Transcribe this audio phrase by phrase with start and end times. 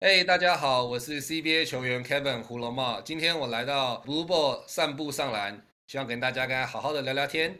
[0.00, 3.00] 嘿，大家好，我是 CBA 球员 Kevin 胡龙茂。
[3.00, 7.58] 今天我来到 Blue Ball 散步上篮，希望跟大家该好好的聊聊天。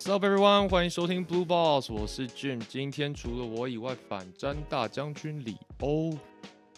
[0.00, 0.68] What's up, everyone？
[0.68, 2.58] 欢迎收听 Blue Balls，我是 Jim。
[2.68, 6.18] 今天除了我以外，反战大将军李欧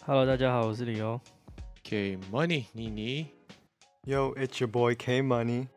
[0.05, 1.19] Hello，大家好，我是李欧。
[1.83, 3.25] K Money 妮妮。
[4.05, 5.69] Yo, it's your boy K Money.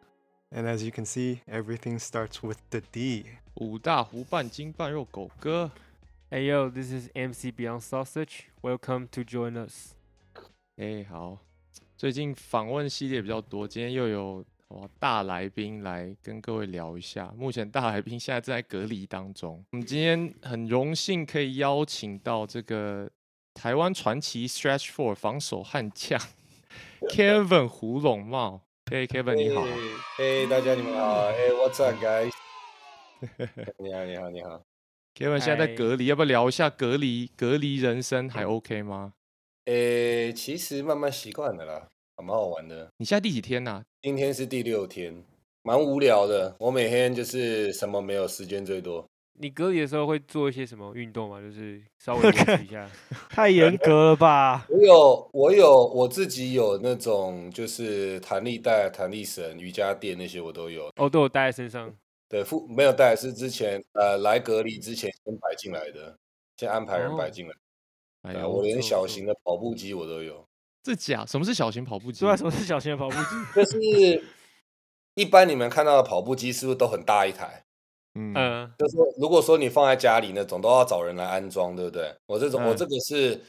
[0.50, 3.24] And as you can see, everything starts with the D.
[3.56, 5.70] 五大湖半斤半肉狗哥
[6.28, 8.46] ，Hey yo，this is MC Beyond Sausage.
[8.60, 9.92] Welcome to join us.
[10.76, 11.38] 哎、好，
[11.96, 17.32] 最近访问系列比较多，今天又有哇大来宾来跟各位聊一下。
[17.36, 23.08] 目前大来宾现在正在隔离当中，我们今天很荣幸可以邀请到这个
[23.54, 26.20] 台湾传奇 Stretch Four 防守悍将
[27.08, 28.62] Kevin 胡龙茂。
[28.90, 29.64] 嘿、Kevin 你好。
[30.18, 31.30] 嘿，大家你们好。
[31.30, 32.32] 嘿，What's up, guys？
[33.78, 34.60] 你好，你好，你好。
[35.16, 39.12] Kevin 现在在隔离，要不要聊一下隔离隔离人生还 OK 吗？
[39.66, 42.88] 诶，其实慢慢习惯了啦，还蛮好玩的。
[42.98, 45.24] 你现在第几天呐、今天是第六天，
[45.62, 46.54] 蛮无聊的。
[46.58, 49.06] 我每天就是什么没有，时间最多。
[49.36, 51.40] 你隔离的时候会做一些什么运动吗？
[51.40, 52.88] 就是稍微 维持一下。
[53.30, 54.66] 太严格了吧？
[54.68, 60.88] 我有，我有，我自己有那种就是弹力带、弹力绳、瑜伽垫那些我都有。
[60.96, 61.92] 哦，都有带在身上。
[62.34, 66.18] 对，附没有带是之前呃来隔离之前先摆进来的，
[66.56, 67.54] 先安排人摆哦进来。
[68.22, 70.44] 哎呀，啊我连小型的跑步机我都有。
[70.82, 71.24] 这假？
[71.24, 72.24] 什么是小型跑步机？
[72.24, 73.28] 对啊，什么是小型的跑步机？
[73.54, 74.24] 就是
[75.14, 77.64] 一般你们看到的跑步机是不是都很大一台？
[78.16, 82.12] 嗯嗯，就是说如果说你放在家里那种，都要找人来安装，对不对？
[82.26, 83.40] 我这种、我嗯这个是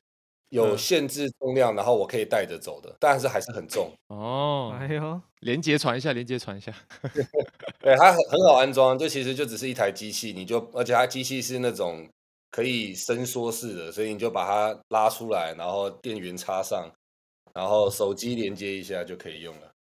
[0.55, 3.91] 有嗯限制重量，然后我可以带着走的，但是还是很重。
[4.07, 6.71] 哦，哎呦，连接传一下，连接传一下。
[7.83, 12.07] 对，它很很好安装，就其实就只是一台机器，你就而且它机器是那种
[12.51, 16.89] 可以伸缩式的，所以你就把它拉出来，然后电源插上，
[17.53, 19.71] 然后手机连接一下就可以用了。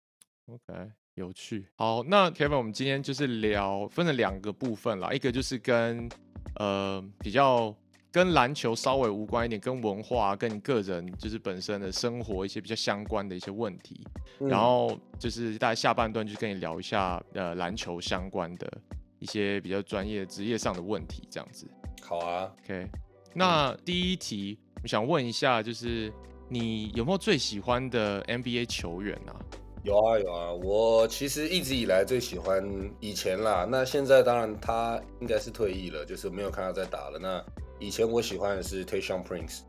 [0.47, 1.67] OK，有趣。
[1.77, 6.09] 好，那 Kevin，我们今天就是聊分了两个部分啦，一个就是跟
[6.57, 7.75] 呃比较
[8.15, 14.07] 跟篮球稍微无关一点，跟文化、跟你个人就是本身的生活一些比较相关的一些问题。
[14.39, 18.73] 然嗯后就是大概下半段就跟你聊一下呃篮球相关的
[19.19, 21.67] 一些比较专业职业上的问题，这样子。
[22.03, 22.87] 好啊，OK，
[23.35, 26.13] 那第一题我想问一下，就是
[26.49, 29.35] 你有没有最喜欢的 NBA 球员啊？
[29.83, 32.65] 有啊有啊，我其实一直以来最喜欢
[33.01, 37.19] 以前啦，那现在当然他应该是退役了，就是没有看他在打了。
[37.19, 37.45] 那
[37.79, 39.61] 以前我喜欢的是 Tayshaun Prince，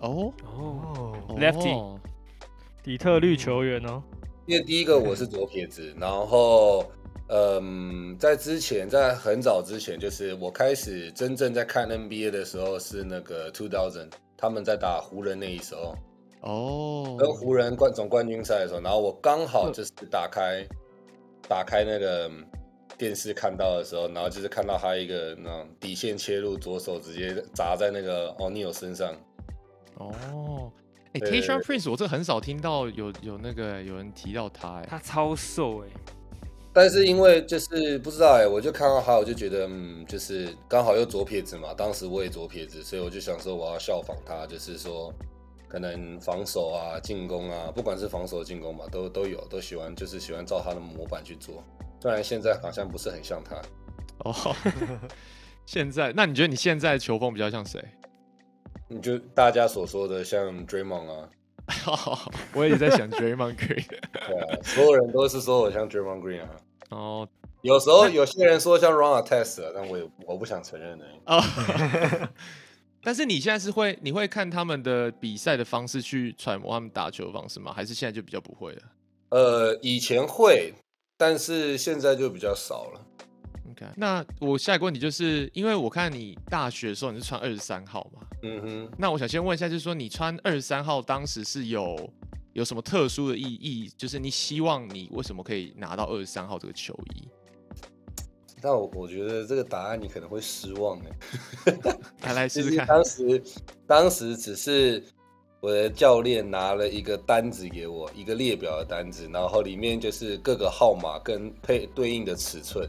[0.00, 0.32] 哦？
[0.44, 1.12] 哦。
[1.28, 1.76] 哦，Lefty。
[1.76, 1.98] 哦
[2.82, 4.00] 底特律球员哦，
[4.46, 6.86] 因为第一个我是左撇子，然后
[7.28, 15.96] 嗯，在之前在很早之前，就是我开始真正在看 NBA 的时候是那个 Two Thousand，他们在打湖人那一时候，
[16.42, 20.64] 哦，跟湖人冠总冠军赛的时候，然后我刚好就是打开
[21.48, 22.30] 打开那个
[22.98, 29.14] 电视看到的时候，然后就是看到他一个那种底线切入，左手直接砸在那个 O'Neal 身上。
[29.96, 30.70] 哦，
[31.12, 35.88] 哎、对 t a y s h a n Prince，我这很少听到有有那个有人提到他、哎，他超瘦哎、
[36.72, 45.12] 但是因为就是不知道哎、我就看到他，我就觉得嗯，就是刚好又左撇子嘛，当时我也左撇子，所以我就想说我要效仿他，就是说
[45.68, 51.64] 可能防守啊、进攻啊，不管是防守进攻吧，都都有，都喜欢，就是喜欢照他的模板去做。
[52.00, 53.56] 虽然现在好像不是很像他，
[54.24, 54.54] 哦，
[55.66, 57.82] 现在那你觉得你现在的球风比较像谁？
[58.88, 61.28] 你就大家所说的像 Draymond 啊，
[62.54, 63.86] 我也在想 Draymond Green。
[63.88, 66.48] 对啊，所有人都是说我像 Draymond Green 啊。
[66.90, 67.28] 哦
[67.62, 71.20] 有时候有些人说像 Ron Artest，啊但我也我不想承认而已。
[71.26, 72.28] 哦，
[73.02, 77.72] 但是你现在是会你会看他们的比赛的方式去揣摩他们打球的方式吗？
[77.74, 78.82] 还是现在就比较不会了
[79.30, 80.72] 呃，以前会，
[81.16, 83.00] 但是现在就比较少了。
[83.70, 88.92] ？OK，那我下一个问题就是，因为我看你大学的时候你是穿二十三号嘛，嗯哼。
[88.98, 92.10] 那我想先问一下，就是说你穿二十三号当时是有
[92.52, 93.90] 有什么特殊的意义？
[93.96, 97.28] 就是你希望你为什么可以拿到二十三号这个球衣？
[98.62, 100.98] 那我我觉得这个答案你可能会失望
[101.64, 101.76] 哎。
[102.22, 102.86] 来来 其实试试看。
[102.86, 103.42] 当时
[103.86, 105.04] 当时只是
[105.60, 112.88] 我的教练拿了一个单子给我，一个列表的单子，然后里面就是各个号码跟配对应的尺寸，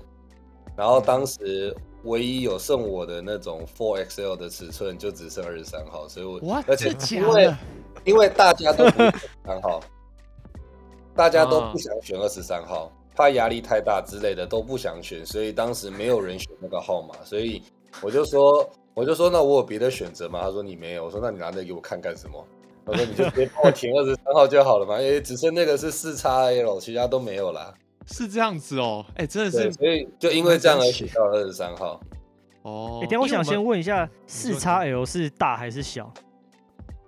[0.76, 7.54] 然后当时唯一有剩我的那种 Four XL 的尺寸就只剩二十三号，所以我哇，而且因为？
[8.06, 9.82] 因为大家都不选三号，
[11.14, 17.62] 大家都啊不想选二十三号，怕压力太大之类的都不想选，所以当时没有人选那个号码，所以
[18.02, 20.42] 我就说我就说那我有别的选择吗？
[20.42, 22.42] 他说你没有，我说那你拿那给我看干什么？
[22.88, 27.74] 我说你就直接帮我停二十三号就好了嘛，因为只剩那个是四叉 L，其他都没有啦。
[28.06, 32.00] 是这样子哦，哎、真的，是所以就因为这样而选到二十三号。
[32.62, 33.02] 哦。
[33.04, 36.12] 哎、等下我想先问一下，你四说叉 L 是大还是小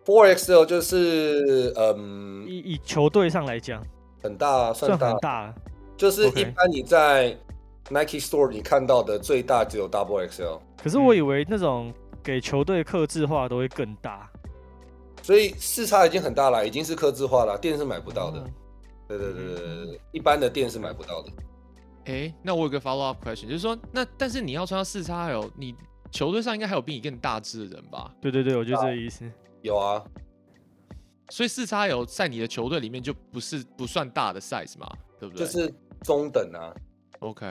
[0.05, 3.81] ？Four XL 就是嗯以以球队上来讲，
[4.21, 5.55] 很大啊，算大算很，大。
[5.95, 7.37] 就是一般你在
[7.89, 14.29] Nike Store 你看到的最大只有 Double XL，可是我以为那种给球队克制化都会更大。
[15.29, 18.49] 所以四叉已经很大了，已经是刻字化了，店是买不到的哦。
[19.07, 21.31] 对对对对对对，一般的店是买不到的。
[22.05, 25.75] 哎、那我有个 follow up question，就是说，那但是你要穿到四叉 L，你
[26.11, 28.11] 球队上应该还有比你更大只的人吧？
[28.19, 29.23] 对对对，我就这个意思。
[29.61, 30.03] 有啊，
[31.29, 35.45] 所以四叉 L 在你的球队里面就不是不算大的 size 嘛，对不对？
[35.45, 35.71] 就是
[36.01, 36.73] 中等啊。
[37.19, 37.45] OK。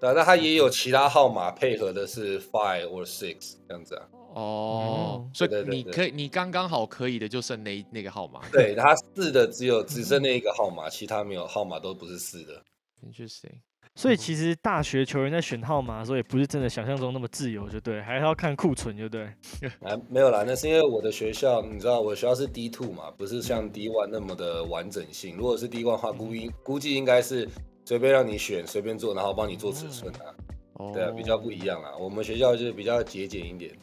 [0.00, 4.08] 对啊，那他也有其他号码配合的是 five or six 这样子啊。
[4.38, 8.40] 哦嗯，所以你可以，你刚刚好可以的就剩那那个号码。
[8.52, 12.62] 对，他四的只有只剩那一个号码，其他没有号码都不是四的。
[13.04, 13.60] Interesting。
[13.94, 19.24] 所以其实大学球员在选号码的时候，也不是真的想象中那么自由，就对，还是要看库存，就对。
[19.82, 25.36] 啊，没有啦，那是因为我的学校，你知道我的学校是 D two 嘛，不是像 D one 那么的完整性。
[25.36, 27.48] 如果是 D one 的话，估应估计应该是
[27.84, 30.30] 随便让你选，随便做，然后帮你做尺寸啊。
[30.74, 31.90] 哦，对啊，比较不一样啦。
[31.98, 33.76] 我们学校就是比较节俭一点。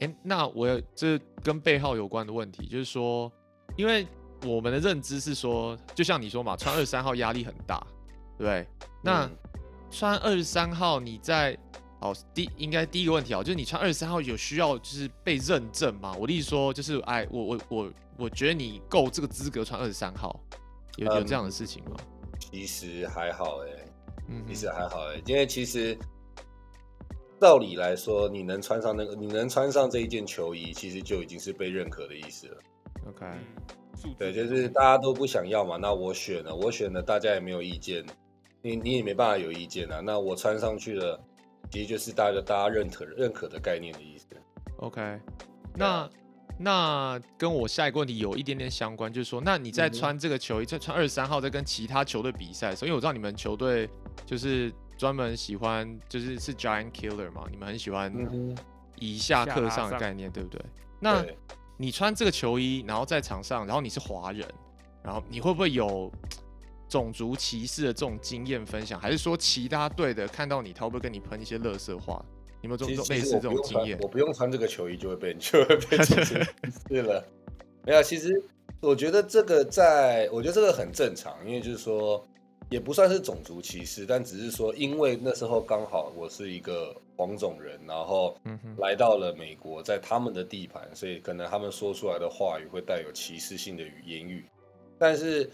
[0.00, 3.30] 哎、那我有这跟背号有关的问题，就是说，
[3.76, 4.06] 因为
[4.44, 7.84] 我们的认知是说，就像你说嘛，穿二十三号压力很大，
[8.36, 8.66] 对不对？
[9.02, 9.30] 那、嗯
[9.90, 11.56] 穿二十三号，你在
[12.02, 16.14] 哦第应该第一个问题啊，就是你穿二十三号有需要就是被认证吗？
[16.20, 20.38] 我的意思说，就是哎，我我我我觉得你够这个资格穿二十三号，
[20.98, 21.96] 有有这样的事情吗？
[22.38, 23.68] 其实还好哎、
[24.28, 25.98] 嗯，其实还好哎、因为其实
[27.40, 32.56] 照理来说，你能穿上那个，你能穿上这一件球衣，其实就已经是被认可的意思了。
[33.08, 33.26] OK，
[34.18, 38.04] 对，就是大家都不想要嘛，那我选了，我选了，大家也没有意见，
[38.60, 40.00] 你你也没办法有意见啊。
[40.00, 41.18] 那我穿上去了，
[41.70, 44.26] 其实就是大家大家认可认可的概念的意思。
[44.78, 45.18] OK，
[45.74, 46.10] 那
[46.58, 53.88] 那跟我下一个问题有一点点相关，就是说，那你在穿这个球衣，在穿二十三号，在跟其他球队比赛的时候，因为我知道你们球队
[54.26, 58.12] 就是专门喜欢，就是是 Giant Killer 嘛，你们很喜欢
[58.96, 60.60] 以下克上上的概念，对不对？
[61.00, 61.38] 那对，
[61.76, 64.46] 你穿这个球衣，然后在场上，然后你是华人，
[65.02, 66.10] 然后你会不会有
[66.88, 69.00] 种族歧视的这种经验分享？
[69.00, 72.20] 还是说其他队的看到你，他会不会跟你喷一些乐色话？
[72.60, 73.96] 你有没有这种类似这种经验，？
[74.00, 76.34] 我不用穿这个球衣就会被就会被 歧视
[77.02, 77.24] 了。
[77.86, 78.42] 没有，其实
[78.80, 82.26] 我觉得这个在，我觉得这个很正常，因为就是说
[82.70, 88.36] 也不算是种族歧视，但只是说因为那时候刚好我是一个黄种人，然后
[88.78, 94.44] 来到了美国，在他们的地盘，所以可能他们说出来的话语会带有歧视性的语言语。
[94.98, 95.48] 但是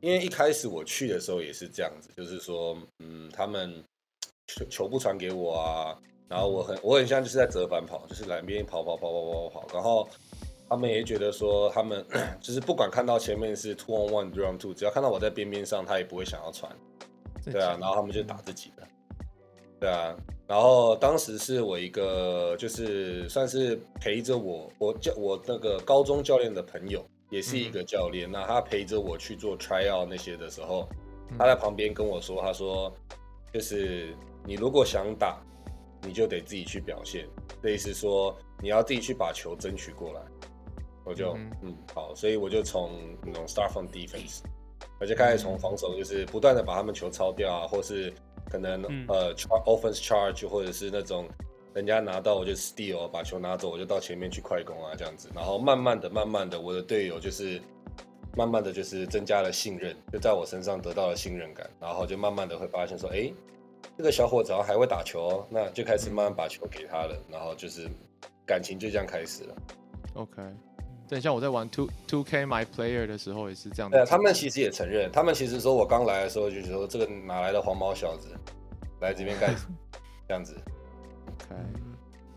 [0.00, 3.82] 因为一开始我去的时候也是这样子，就是说，嗯，他们
[4.46, 5.98] 球球不传给我啊，
[6.28, 10.08] 然后我很我很像就是在折返跑，就是两边跑跑跑跑跑跑，然后
[10.68, 12.04] 他们也觉得说他们
[12.40, 16.70] 就是不管看到前面是 two on one on two，只要看到我在边边上，他也不会想要传。
[17.44, 18.86] 对啊，然后他们就打自己的，
[19.80, 20.14] 对啊，
[20.46, 30.86] 然后当时是我一个就是算是陪着我，我教我那个高中教练的朋友，也是一个教练，那他陪着我去做 try out 那些的时候，
[31.38, 32.92] 他在旁边跟我说，他说
[33.54, 34.14] 就是
[34.44, 35.40] 你如果想打，
[36.02, 37.26] 你就得自己去表现，
[37.62, 40.20] 这意思说你要自己去把球争取过来。
[41.08, 42.90] 我就嗯嗯好，所以我就从
[43.24, 44.42] 那种 start from defense，
[45.00, 48.12] 我就开始从防守，就是不断的把他们球抄掉啊，或是
[48.50, 49.06] 可能、嗯。
[49.08, 51.26] 呃 char offense charge，或者是那种
[51.74, 57.60] 人家拿到我就 steal，把球拿走，我就到前面去快攻啊这样子，然后慢慢的、慢慢的，我的队友就是
[58.36, 63.32] 慢慢的就是增加了信任，就在我身上得到了信任感，然后就慢慢的会发现说，哎，
[63.96, 67.88] 这个小伙子还会打球、哦，那就开始慢慢把球给他了，然后就是
[68.46, 69.54] 感情就这样开始了。
[70.14, 70.42] OK，
[71.08, 74.04] 等一下我在玩 Two Two K My Player 的时候也是这样的。
[74.04, 78.28] 他们其实也承认，他们其实说我刚来的时候就说这个哪来的黄毛小子，
[79.00, 79.74] 来这边干什么
[80.28, 80.54] 这样子。
[81.26, 81.56] OK，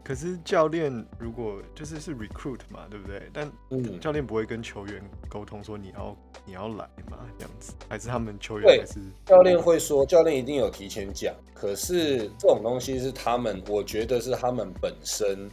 [0.04, 3.30] 可是教练如果就是是 recruit 嘛，对不对？
[3.34, 15.50] 但嗯，教练不会跟球员沟通说你要你要来嘛，这样子，还是他们球员还是教练会说，教练一定有提前讲，可是这种东西是他们，我觉得是他们本身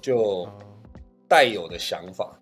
[0.00, 0.52] 就哦
[1.28, 2.38] 带有的想法。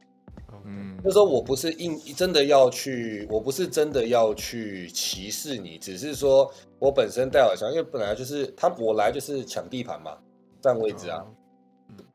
[1.02, 10.18] 就是说我不是硬真的要去，我不是真的要去歧视你，只是说我本身戴耳墙，因为本来就是他我来就是抢地盘嘛，
[10.60, 11.24] 占位置啊，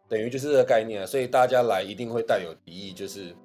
[0.07, 3.35] 等于就是这个概念啊，所以大家来一定会带有敌意，就是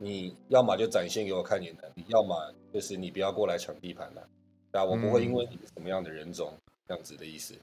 [0.00, 2.34] 你要么就展现给我看你的能力，要么
[2.74, 4.28] 就是你不要过来抢地盘了，
[4.72, 6.52] 对啊，我不会因为你是什么样的人种
[6.88, 7.54] 这样子的意思，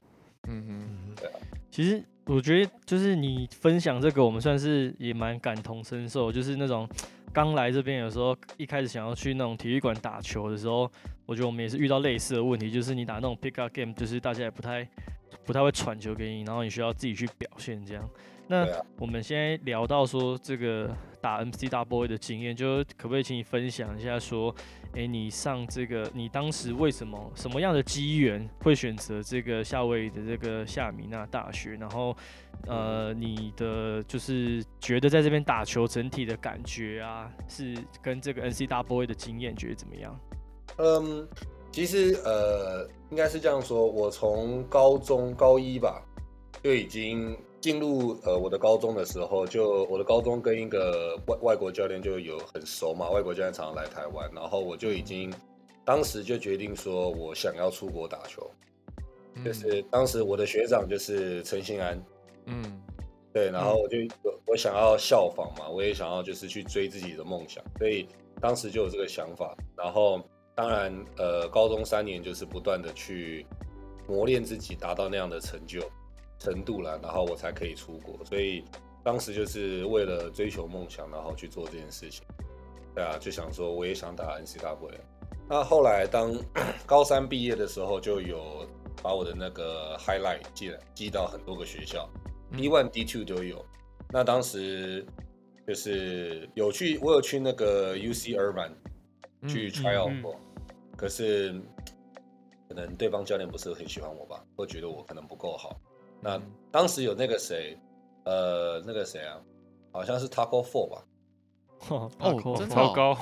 [0.48, 1.36] 嗯嗯，对啊，
[1.70, 6.88] 其实我觉得就是你分享这个，我们算是也蛮感同身受，就是那种
[7.32, 10.90] 刚来这边，有时候一开始想要去那种体育馆打球的时候，
[11.26, 14.88] 我觉得我们也是遇到类似的问题，就是你打那种 pick up game，就是大家也不太
[15.44, 18.08] 不太会传球给你，然后你需要自己去表现这样。
[18.48, 18.66] 那
[18.98, 20.96] 我们现在聊到说这个
[21.26, 24.54] 打 MC 大 boy 的经验，就可不可以请你分享一下说，
[24.92, 31.72] 诶，你上这个你当时为什么什么样的机缘会选择这个夏威夷的这个夏米纳大学？
[31.80, 32.16] 然后
[32.68, 40.20] 呃，你的就是觉得在这边打球整体的感觉啊，是跟这个 NC 大 boy 的经验觉得怎么样？
[40.78, 41.26] 嗯，
[41.72, 46.00] 其实呃，应该是这样说，我从高中高一吧
[46.62, 55.34] 就已经进入呃我的高中的时候，就我的高中跟一个外外国教练就有很熟嘛，外国教练常常来台湾，然后我就已经
[55.84, 58.48] 当时就决定说我想要出国打球，
[59.44, 62.00] 就是当时我的学长就是陈信安，
[62.44, 62.80] 嗯。
[63.32, 68.06] 对，然后我就我我想要效仿嘛，我也想要就是去追自己的梦想，所以
[68.40, 69.56] 当时就有这个想法。
[69.76, 70.22] 然后
[70.54, 73.44] 当然，呃，高中三年就是不断的去
[74.06, 75.80] 磨练自己，达到那样的成就
[76.38, 78.24] 程度了，然后我才可以出国。
[78.24, 78.64] 所以
[79.02, 82.22] 当时就是为了追求梦想，然后去做这件事情。
[82.94, 84.98] 对啊，就想说我也想打 NCAA。
[85.48, 86.34] 那后来当
[86.86, 88.66] 高三毕业的时候，就有
[89.02, 92.08] 把我的那个 highlight 寄了寄到很多个学校。
[92.56, 93.64] D one、D two 都有。
[94.10, 95.04] 那当时
[95.66, 98.72] 就是有去，我有去那个 UC Irvine
[99.48, 100.40] 去 try out 嗯过，
[100.96, 101.52] 可是
[102.68, 105.78] 可能对方教练不是很喜欢我吧，会觉得我可能不够好。
[106.26, 106.42] 那
[106.72, 107.78] 当时有那个谁，
[108.24, 109.40] 呃，那个谁啊，
[109.92, 111.04] 好像是 Taco Four 吧，
[111.88, 113.16] 哦哦真超高，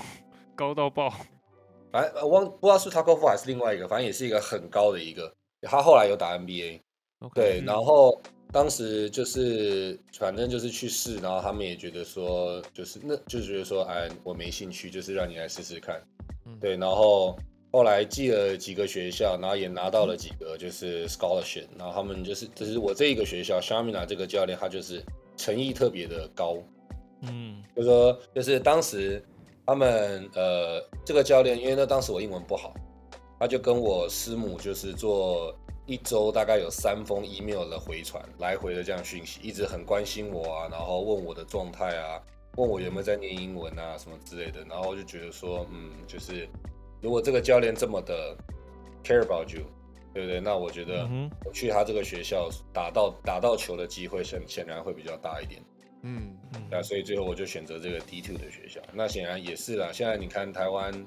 [0.56, 1.12] 高到爆。
[1.92, 5.32] 反正呃忘不知道是 Taco Four 还是另外一个，反正也是一个很高的一个。
[5.62, 8.20] 他后来有打 NBA，OK，对，嗯然后
[8.50, 16.02] 当时就是反正就是去试，然后他们也觉得说，就是那就是觉得说，哎，我没兴趣，就是让你来试试看。
[16.46, 16.58] 嗯。
[16.58, 17.38] 对，然后
[17.74, 25.04] 后来寄了几个学校，然后也拿到了几个就是 scholarship，然后他们就是就是我这一个学校 Shamina 这个教练，他就是
[25.36, 26.56] 诚意特别的高，
[27.22, 27.60] 嗯。
[27.74, 29.20] 就说就是当时
[29.66, 32.72] 他们呃这个教练，因为那当时我英文不好，
[33.40, 35.52] 他就跟我师母就是做
[35.84, 42.22] 一周大概有三封 email 的回传，来回的这样讯息，一直很关心我啊，然后问我的状态啊，
[42.56, 46.48] 问我有没有在念英文啊什么之类的，然后我就觉得说，嗯，就是
[47.04, 48.34] 如果这个教练这么的
[49.04, 49.60] care about you，
[50.14, 50.40] 对不对？
[50.40, 55.62] 那我觉得嗯我去他这个学校打到打到球的机会显显然会比较大一点。
[56.02, 56.34] 嗯
[56.70, 58.80] 对啊，所以最后我就选择这个 D two 的学校。
[58.94, 61.06] 那显然也是啦，现在你看台湾，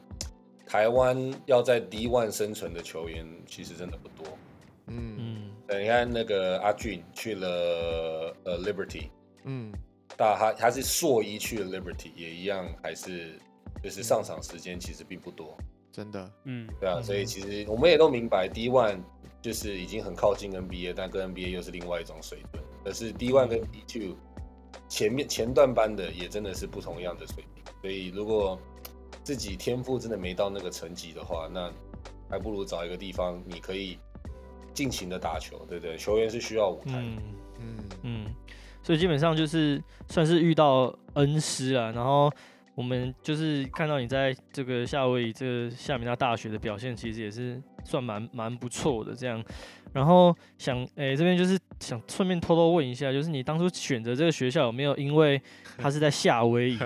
[0.68, 4.38] 台湾要在 D one 生存的球员其实真的不多。
[4.86, 9.10] 嗯嗯对，你看那个阿俊去了呃 Liberty，
[9.46, 9.74] 嗯
[10.16, 13.40] 大他他是硕一去了 Liberty，也一样还是
[13.84, 15.58] 就是上场时间其实并不多。
[15.98, 17.04] 真的，嗯，对啊，嗯。
[17.04, 19.00] 所以其实我们也都明白 D one
[19.42, 22.64] 就是已经很靠近 NBA，但跟 NBA 又是另外一种水准。
[22.86, 24.16] 可是 D one 跟 D two
[24.88, 28.60] 前面前段班的也真的是不同样的水平，所以如果
[29.24, 31.72] 自己天赋真的没到那个层级的话，那
[32.30, 33.98] 还不如找一个地方你可以
[34.76, 35.98] 尽情的打球，对不对？
[35.98, 37.18] 球员是需要舞台的，嗯。
[37.60, 37.78] 嗯。
[38.04, 38.36] 嗯，
[38.84, 42.32] 所以基本上就是算是遇到恩师啊，然后
[42.78, 49.44] 我们就是看到你在这个夏威夷这个夏米纳大学的表现，其实也是算蛮蛮不错的这样。
[49.94, 55.42] 然后想，诶、这边就是想顺便偷偷问一下，就是你当初选择这个学校有没有因为
[55.80, 56.78] 它是在夏威夷，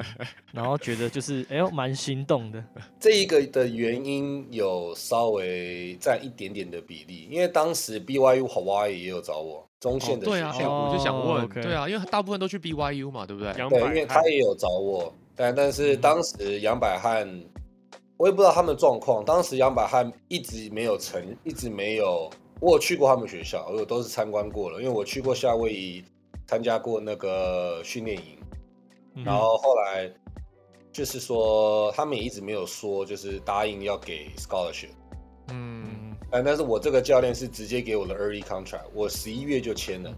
[0.54, 2.64] 然后觉得就是哎呦蛮心动的？
[2.98, 13.52] 这一个的原因有稍微占一点点的比例，因为当时 BYU Hawaii 也有找我中线的学哦对啊，校，哎我就想哦问对啊，因为大部分都去 BYU 嘛，对不对？
[13.60, 17.28] 杨对，因为他也有找我，但但是嗯当时杨百翰，
[18.18, 19.24] 我也不知道他们的状况。
[19.26, 22.30] 当时杨百翰一直没有成，一直没有。
[22.60, 26.04] 我有去过他们学校，我都是参观过了，因为我去过夏威夷
[26.46, 28.38] 参加过那个训练营，
[29.16, 30.08] 嗯然后后来
[30.92, 34.92] 就是说他们也一直没有说就是答应要给 scholarship，
[35.48, 40.14] 嗯，嗯但但是我这个教练是直接给我的 early contract，我十一月就签了。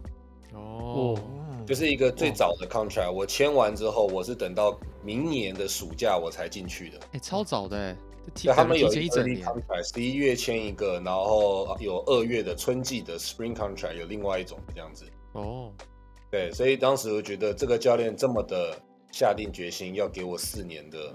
[0.53, 1.17] 哦，
[1.65, 6.99] 就是一个最早的 contract，我签完之后，我是等到明年的暑假我才进去的。
[7.13, 7.97] 哎、超早的哎，
[8.33, 15.05] 提对，他们有一个前一整年，contract，十一月签一个，然后有二月的春季的 spring contract，有另外一种这样子。
[15.33, 15.71] 哦，
[16.29, 18.77] 对，所以当时我觉得这个教练这么的
[19.11, 21.13] 下定决心要给我四年的，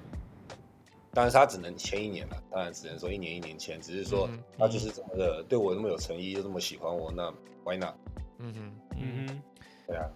[1.12, 7.32] 当然他只能签一年了，当然只能说一年一年签，只是说他就是这么的对我那么有诚意，又这么喜欢我，那
[7.64, 7.94] why not？
[8.38, 9.42] 嗯哼，嗯哼，
[9.86, 10.08] 对啊，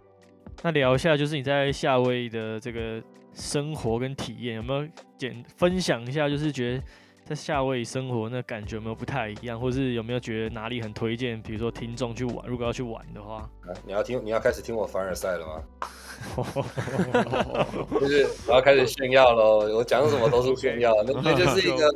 [0.62, 6.28] 那聊一下，就是你在夏威夷的这个生活跟体验，有没有简分享一下？
[6.28, 6.82] 就是觉得
[7.24, 11.40] 在夏威夷生活那感觉有没有不太一样，或是有没有觉得哪里很推荐？
[11.42, 15.62] 比如说听众去玩，如果要去玩的话，啊你要听，你要开始听我凡尔赛了吗？
[18.00, 21.88] 就是我要开始炫耀喽，我讲什么都是炫耀，那那就是一个。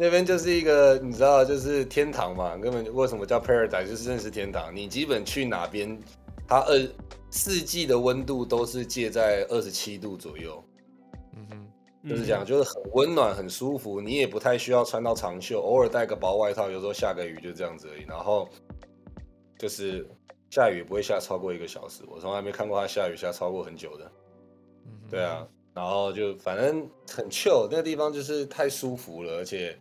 [0.00, 4.72] 那边就是一个，你知道，就是天堂嘛，根本为什么叫 paradise，就是认识天堂。
[4.72, 5.98] 你基本去哪边，
[6.46, 6.88] 它二
[7.30, 10.64] 四季的温度都是介在二十七度左右，
[11.36, 18.04] 嗯哼，就是这样，就是很温暖、很舒服，你也不太需要穿到长袖，偶尔带个薄外套，有时候下个雨就这样子而已。
[18.06, 18.48] 然后
[19.58, 20.08] 就是
[20.50, 24.10] 下雨也不会下超过一个小时，我从来没看过它下雨下超过很久的。
[25.10, 29.78] 对啊，，然后就反正很 chill，那个地方就是太舒服了，而且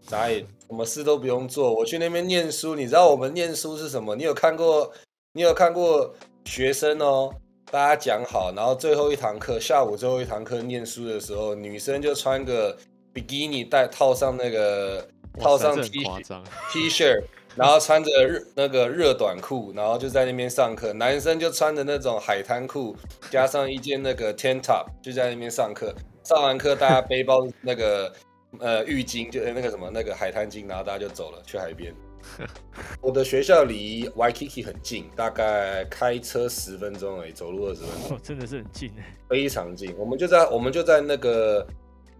[0.00, 1.72] 啥也 什么事都不用做。
[1.72, 4.16] 我去那边念书，你知道我们念书是什么？
[4.16, 4.92] 你有看过？
[5.34, 7.30] 你有看过学生哦？
[7.70, 12.76] 大家讲好，然后最后一堂课，下午最后一堂课念书的时候，女生就穿个
[13.12, 15.08] 比基尼带套上那个
[15.40, 17.22] 套上 T 恤，T 恤，
[17.56, 20.92] 然后穿着热那个热短裤，然后就在那边上课。
[20.92, 22.94] 男生就穿着那种海滩裤，
[23.30, 25.94] 加上一件那个 tent top，就在那边上课。
[26.24, 28.12] 上完课，大家背包那个
[28.58, 31.94] 呃浴巾，就那个什么那个海滩巾，然后大家就走了，去海边。
[33.00, 39.16] 我的学校离 Waikiki 很近，大概开车十分钟而已，走路二十分钟，哦，真的是很近哎。
[39.28, 39.94] 非常近。
[39.96, 41.66] 我们就在我们就在那个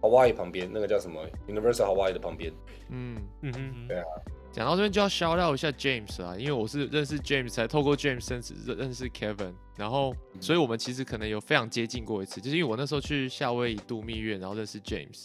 [0.01, 2.51] Hawaii 旁边，那个叫什么 Universal Hawaii 的旁边。
[2.89, 4.05] 嗯嗯嗯，对啊
[4.51, 15.23] 讲到这边就要 shout out 一下 James 啊，因为我是认识 James 才透过 James 认识认认识 Kevin，然后所以我们其实可能有非常接近过一次，就是因为我那时候去夏威夷度蜜月，然后认识 James，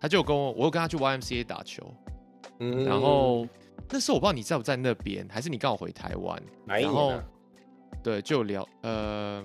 [0.00, 1.94] 他就跟我，我有跟他去 YMCA 打球，
[2.60, 3.46] 嗯然后
[3.88, 7.24] 那时候我不知道你在不在那边，还是你刚好回台湾，哪一然后年啊？
[8.02, 9.42] 对就聊，呃，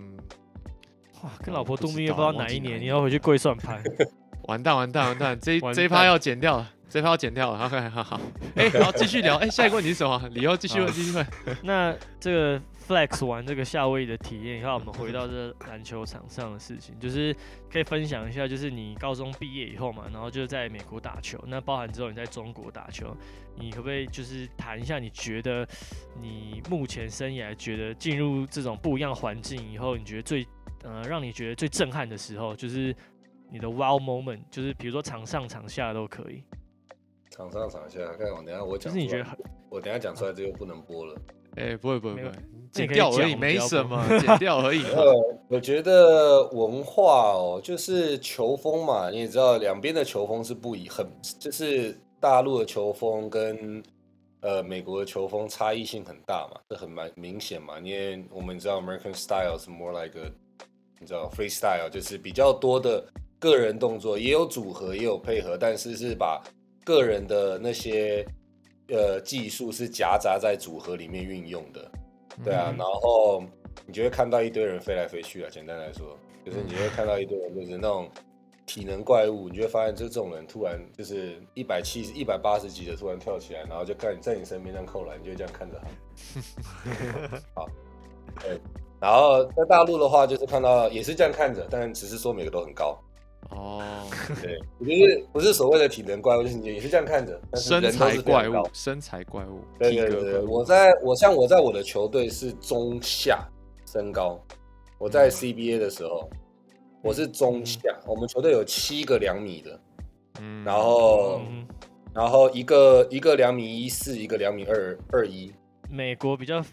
[1.21, 3.81] 哇，跟老婆度蜜月不知道哪一年，你要回去跪算盘。
[4.47, 8.21] 完蛋完蛋完蛋，这这一趴要剪掉了，这一趴要剪掉了，OK 好好，
[8.55, 10.21] 哎、好继续聊，哎、下一个问题是什么？
[10.33, 11.27] 你要继续问继续问，
[11.63, 17.35] 那这个 Flex 完这个夏威夷的体验以后，我们回到这篮球场上的事情，就是
[17.71, 23.15] 可以分享一下，就是你高中毕业以后嘛，然后就在美国打球，那包含之后你在中国打球，
[23.55, 25.67] 你可不可以就是谈一下，你觉得
[26.21, 30.45] 你目前生涯觉得进入这种不一样的环境以后，你觉得最
[30.83, 32.95] 呃让你觉得最震撼的时候，就是
[33.49, 36.43] 你的 wow moment，就是比如说场上场下都可以，
[37.31, 39.35] 场上场下，看我等下我就讲出来，是你觉得很
[39.69, 41.19] 我等下讲出来这又不能播了。
[41.55, 42.31] 哎、不会不会不会
[42.71, 44.83] 剪你可以掉而已，没什么，剪掉而已。
[44.83, 45.13] 呃，
[45.47, 51.07] 我觉得文化哦，就是球风嘛，你也知道，两边的球风是不一，很
[51.39, 53.81] 就是大陆的球风跟
[54.41, 57.79] 呃美国的球风差异性很大嘛，这很蛮明显嘛。
[57.79, 60.29] 因为我们知道 American style 是 more like a
[60.99, 63.03] 你知道 freestyle，就是比较多的
[63.39, 66.41] 个人动作，也有组合，也有配合，但是是把
[66.83, 68.25] 个人的那些
[68.89, 71.91] 呃技术是夹杂在组合里面运用的。
[72.43, 73.43] 对啊，嗯然后
[73.85, 75.49] 你就会看到一堆人飞来飞去啊。
[75.51, 78.09] 简单来说，就是你就会看到一堆人就是那种
[78.65, 87.39] 体能怪物，你就会发现，就这种人突然就是一百七十、一百八十级的突然跳起来，然后就看你在你身边这样扣篮，你就会这样看着他。
[87.55, 87.67] 好，
[88.41, 88.59] 对。
[88.99, 92.97] 然后在大陆的话，就是看到也是这样看着，但只是说每个都很高。
[93.51, 93.81] 哦，
[94.41, 103.47] 对，我觉得不是所谓的体能怪物，就是你也是这样看着，但是身材怪物，身材怪物，对对对，我在我像我在我的球队是中下
[103.85, 104.43] 身高，
[104.97, 106.29] 我在 CBA 的时候
[107.03, 109.79] 我是中下，我们球队有七个两米的，
[110.41, 110.63] 嗯。
[110.63, 111.67] 然后嗯，
[112.13, 115.53] 然后一个一个两米一四，一个两米二二一，
[115.89, 116.65] 美国比较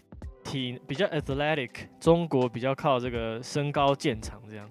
[0.43, 4.69] 体比较 athletic，中国比较靠这个身高见长这样。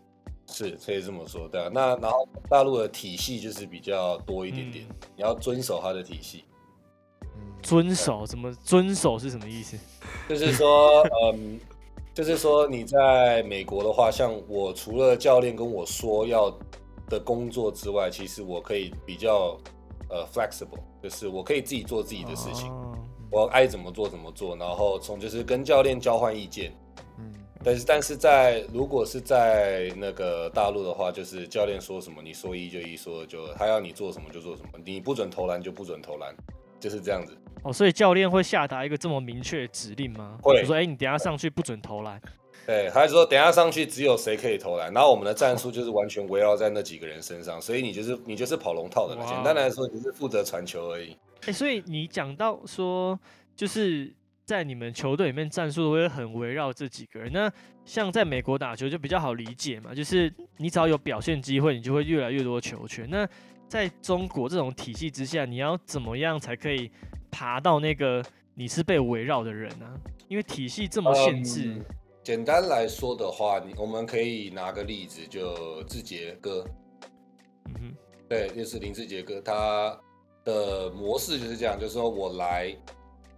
[0.53, 1.71] 是可以这么说，对啊。
[1.73, 6.45] 那然后大陆的体系就是比较多一点点，嗯你要遵守它的体系，
[7.37, 8.27] 嗯遵守？
[8.27, 9.79] 怎么遵守是什么意思？
[10.29, 11.59] 就是说，嗯，
[12.15, 16.51] 就是说你在美国的话，像我除了教练跟我说要
[17.09, 19.57] 的工作之外，其实我可以比较
[20.11, 22.99] 呃 flexible，就是我可以自己做自己的事情，哦。
[23.31, 26.71] 我爱怎么做怎么做，然后从就是跟教练交换意见，
[27.19, 27.33] 嗯
[27.65, 36.35] 但是但是在如果是在那个大陆的话，就是教练说什么你说一就一，说就他要你做什么就做什么，你不准投篮就不准投篮，
[36.81, 37.37] 就是这样子。
[37.63, 40.37] 哦，所以教练会下达一个这么明确的指令吗？
[40.43, 42.21] 会就说，哎、你等下上去不准投篮。
[42.67, 49.25] 对，还是说等下上去只有谁可以投篮，然后我们的战术就是完全围绕在那几个人身上，所以你就是你就是跑龙套的了。
[49.27, 51.17] 简单来说，你是负责传球而已。
[51.47, 53.19] 哎、所以你讲到说，
[53.57, 54.13] 就是
[54.53, 57.33] 在你们球队里面战术都会很围绕这几个人。
[57.33, 57.51] 那
[57.87, 63.09] 像在美国打球就比较好理解嘛，就是你只要有表现机会，你就会越来越多球权。
[63.09, 63.27] 那
[63.67, 66.91] 在中国这种体系之下，你要怎么样才可以
[67.31, 68.23] 爬到那个
[68.55, 69.87] 你是被围绕的人呢、
[70.29, 71.65] 因为体系这么限制。
[71.65, 71.83] 嗯
[72.23, 76.65] 简单来说的话，你我们可以拿个例子，就志杰哥，
[77.65, 77.97] 嗯哼，
[78.29, 79.99] 对，就是林志杰哥，他
[80.45, 82.73] 的模式就是这样，就是说我来，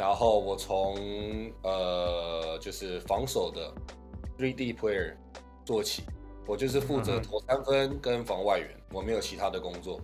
[0.05, 3.73] 然后我从呃就是防守的
[4.37, 5.15] three D player
[5.65, 6.03] 做起，
[6.47, 9.99] 我就是负责投三分跟防外援，我没有其他的工作。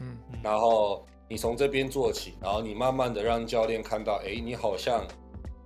[0.00, 0.18] 嗯。
[0.42, 5.06] 然后你从这边做起，然后你慢慢的让教练看到，哎，你好像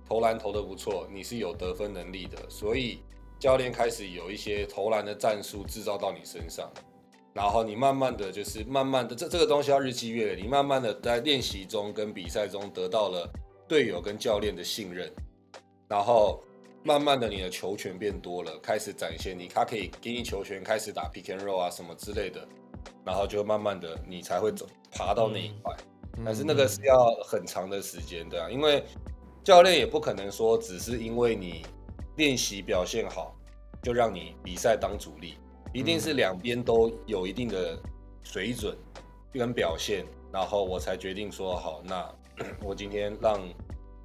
[0.07, 2.99] 投篮投的不错，你是有得分能力的，所以
[3.39, 6.69] 教练开始有一些投篮的战术制造到你身上，
[7.33, 13.27] 然后你慢慢的就是慢慢的，这这个东西要日积月累，你慢慢的在练习中跟比赛中得到了
[13.69, 15.09] 队友跟教练的信任，
[15.87, 16.43] 然后
[16.83, 22.45] 慢慢的你的球权变多了，开始展现你，他可以给你球权，开始打 pick and roll 啊什么之类的，
[23.05, 25.71] 然后就慢慢的你才会走爬到那一块。
[26.25, 28.83] 但是那个是要很长的时间，的啊，因为
[29.43, 31.63] 教练也不可能说只是因为你
[32.17, 33.35] 练习表现好，
[33.83, 35.37] 就让你比赛当主力，
[35.73, 37.79] 一定是两边都有一定的
[38.23, 38.75] 水准
[39.31, 40.03] 跟表现，
[40.33, 42.11] 然后我才决定说好，那
[42.63, 43.39] 我今天让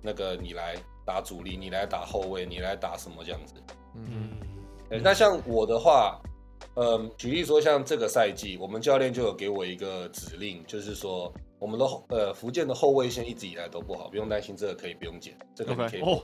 [0.02, 3.54] 那个你来打主力，你来打后卫，你来打什么这样子。
[3.94, 4.30] 嗯。
[4.90, 6.20] 欸，那像我的话，
[6.76, 16.22] 嗯，举例说，像这个赛季，我们教练就有给我一个指令，就是说，我们的呃福建的后卫线一直以来都不好，不用担心，这个可以不用减，这个可以哦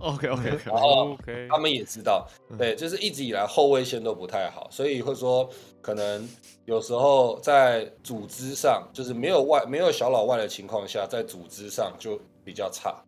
[0.00, 1.16] OK OK OK，然后
[1.48, 2.26] 他们也知道，
[2.58, 5.48] 对，就是一直以来后卫线都不太好，所以会说
[5.80, 6.28] 可能
[6.64, 13.02] 有时候在组织上，就是没有外没有小老外的情况下，在组织上就比较差。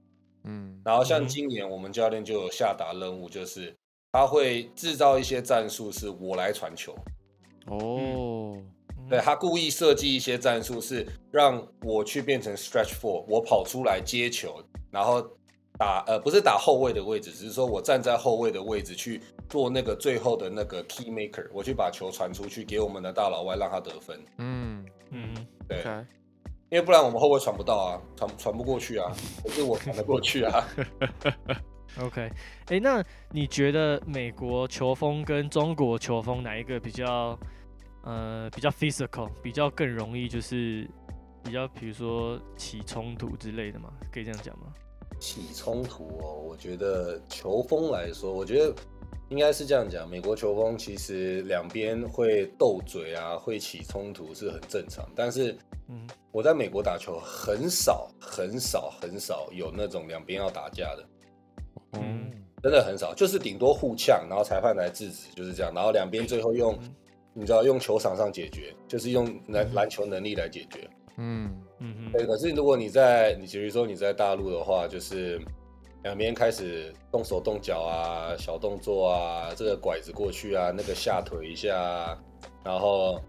[0.44, 3.76] 嗯然后像嗯今年我们教练就有下达任务，就是
[4.12, 6.96] 他会制造一些战术，是我来传球。
[7.66, 8.56] 哦，
[9.08, 15.22] 对他故意设计一些战术，是让我去变成 stretch four，我跑出来接球，然后
[15.80, 24.22] 打呃不是打后卫的位置，只是说我站在后卫的位置去做那个最后的那个 key maker，我去把球传出去给我们的大老外，让他得分。
[24.36, 25.34] 嗯嗯，
[25.66, 25.82] 对
[26.68, 29.10] 因为不然我们后卫传不到啊，传传不过去啊，
[29.42, 30.62] 可是我传得过去啊。
[31.98, 32.30] OK，
[32.66, 37.38] 哎、那你觉得美国球风跟中国球风哪一个比较
[38.04, 40.86] 呃比较 physical，比较更容易就是
[41.42, 43.90] 比较比如说起冲突之类的吗？
[44.12, 44.66] 可以这样讲吗？
[45.20, 48.74] 起冲突哦，我觉得球风来说，我觉得
[49.28, 50.08] 应该是这样讲。
[50.08, 55.08] 美国球风其实两边会斗嘴啊，会起冲突是很正常。
[55.14, 55.56] 但是
[55.88, 61.04] 嗯我在美国打球很少、很少、很少有那种两边要打架的，
[61.92, 65.72] 嗯真的很少，就是顶多互呛，然后裁判来制止，就是这样。
[65.74, 66.94] 然后两边最后用嗯
[67.32, 70.90] 你知道用球场上解决，就是用篮篮球能力来解决。
[71.16, 75.40] 嗯嗯对，可是如果你在你比如说你在大陆的话，就是
[76.04, 82.18] 两边开始动手动脚啊，小动作啊，这个拐子过去啊，那个下腿一下啊，
[82.62, 83.20] 然后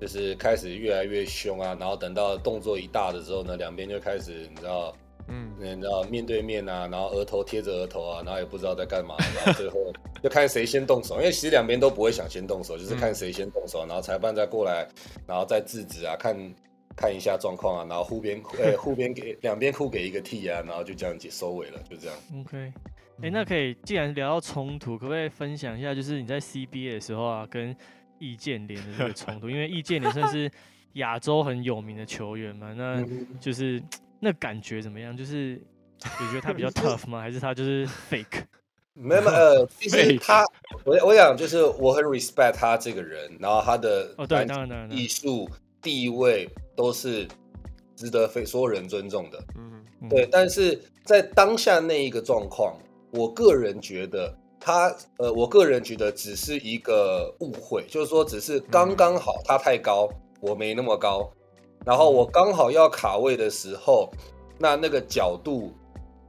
[0.00, 4.92] 就是开始越来越凶啊，然后等到动作一大的时候呢，两边就开始你知道。
[5.30, 9.92] 嗯你知道面对面啊，然后额头贴着额头啊，然后也不知道在干嘛，然后最后
[10.22, 14.88] 就看谁先动手，因为其实两边都不会想先动手，就是看谁先动手，然后裁判再过来，
[15.26, 16.34] 然后再制止啊，看
[16.98, 22.16] 看一下状况啊，然后互边呃 互边给两边互给一个 T 啊，然后就这样子收尾了，就这样。
[22.40, 22.72] ，OK，
[23.22, 27.74] 哎、那可以既然聊到冲突，可不可以分享一下，就是你在 CBA 的时候啊，跟
[28.18, 29.48] 易建联的这个冲突？
[29.50, 30.50] 因为易建联算是
[30.94, 33.80] 亚洲很有名的球员嘛，那嗯就是
[34.18, 35.16] 那感觉怎么样？
[35.16, 35.60] 就是
[36.20, 37.20] 你觉得他比较 tough 吗？
[37.20, 38.42] 还是他就是 fake？
[39.00, 40.44] 没有没有呃，其实他
[40.84, 45.48] 我我想就是我很 respect 他这个人，然后他的哦，对，当然，当然艺术
[45.82, 47.26] 地位都是
[47.96, 49.38] 值得非所有人尊重的。
[49.56, 52.76] 嗯嗯对，但是在当下那一个状况，
[53.10, 60.08] 我个人觉得他，呃，我个人觉得只是一个误会，就是说只是刚刚好他太高，
[60.40, 61.28] 我没那么高，
[61.84, 64.08] 然后我刚好要卡位的时候，
[64.58, 65.72] 那那个角度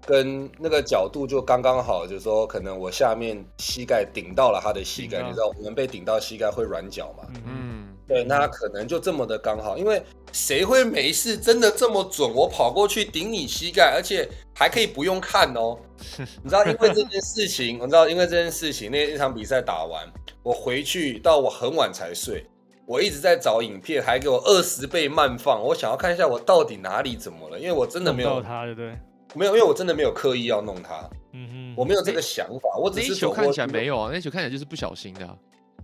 [0.08, 7.28] 跟那个角度就刚刚好，就是说可能我下面膝盖顶到了他的膝盖，你知道我们被顶到膝盖会软脚嘛？
[7.46, 7.69] 嗯，
[8.10, 12.28] 对，那可能就这么的刚好，因为谁会没事真的这么准？
[12.34, 15.78] 我跑过去顶你膝盖，而且还可以不用看哦。
[16.44, 20.04] 你知道，因为这件事情，你知道，因为这件事情，那一场比赛打完，
[20.42, 22.44] 我回去到我很晚才睡，
[22.88, 28.98] 我一直在找影片，还给我二十倍慢放，我想要看一下我到底哪里怎么了，因为我真的没有对不对？
[29.36, 35.36] 没有，因为我真的没有刻意要弄它，嗯哼，我没有这个想法，我只是球看起来没有啊，那球看起来就是不小心的啊、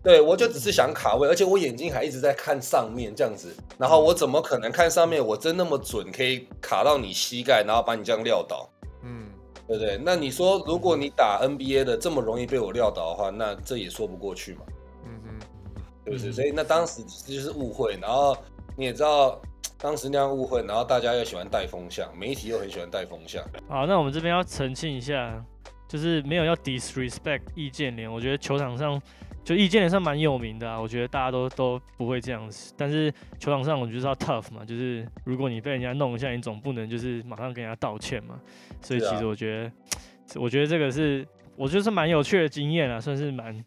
[0.05, 5.25] 对，我就只是想卡位，而且我眼睛还一直在看上面这样子，然后我怎么可能看上面？
[5.25, 8.69] 我真那么准，可以卡到你膝盖，然后把你这样撂倒，
[9.01, 9.25] 嗯，
[9.67, 9.99] 对不对？
[10.05, 14.61] 那你说，如果你打 NBA 的这么容易被我撂倒的话，那这也说不过去嘛，
[15.05, 15.45] 嗯哼，
[16.05, 16.29] 对不对？
[16.29, 18.37] 嗯所以那当时就是误会，然后
[18.77, 19.41] 你也知道，
[19.79, 25.43] 当时那样误会，然后大家又喜欢带风向，媒体又很喜欢带风向，好，那我们这边要澄清一下，
[25.89, 29.01] 就是没有要 disrespect 易建联，我觉得球场上
[29.45, 38.39] 就易建联算蛮有名的啊，我觉得大家都都不会这样子，但是球场上我就是要 tough 嘛，就是如果你被人家弄一下，你总不能就是马上跟人家道歉嘛，
[38.81, 39.69] 所以其实我觉
[40.33, 41.23] 得，我觉得这个是
[41.55, 43.63] 我觉得是蛮有趣的经验啊，算是蛮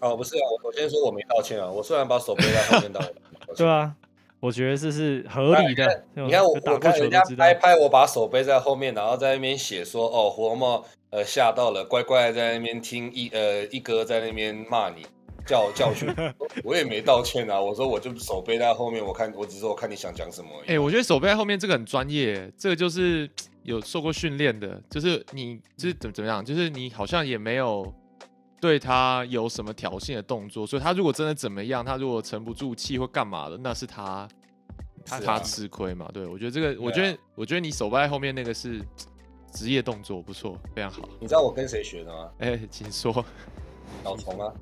[0.00, 3.12] 哦，不是啊，我我先说我没道歉啊，我虽然把手背在后面，道歉。
[3.54, 3.94] 对啊，
[4.40, 15.06] 我觉得这是合理的，你看我我看人家拍拍我把手背在后面，然后在那边写说哦胡红帽呃吓到了，乖乖在那边听一呃一哥在那边骂你
[15.46, 16.08] 教教训，
[16.62, 20.68] 我也没道歉啊，我说我就手背在后面，我看我只是说我看你想讲什么而已。
[20.76, 23.28] 哎、我觉得手背在后面这个很专业，这个就是
[23.62, 27.90] 有受过训练的，就是你就是怎么怎么样，就是你好像也没有
[28.60, 34.28] 对他有什么挑衅的动作，所以他如果真的怎么样，他如果沉不住气或干嘛的，那是他
[35.06, 36.10] 他、是啊他吃亏嘛。
[36.12, 38.82] 对我觉得这个，我觉得我觉得你手背在后面那个是
[39.58, 41.02] 职业动作，不错，非常好。
[41.18, 42.30] 你知道我跟谁学的吗？
[42.38, 43.24] 哎、请说。
[44.04, 44.52] 老虫啊，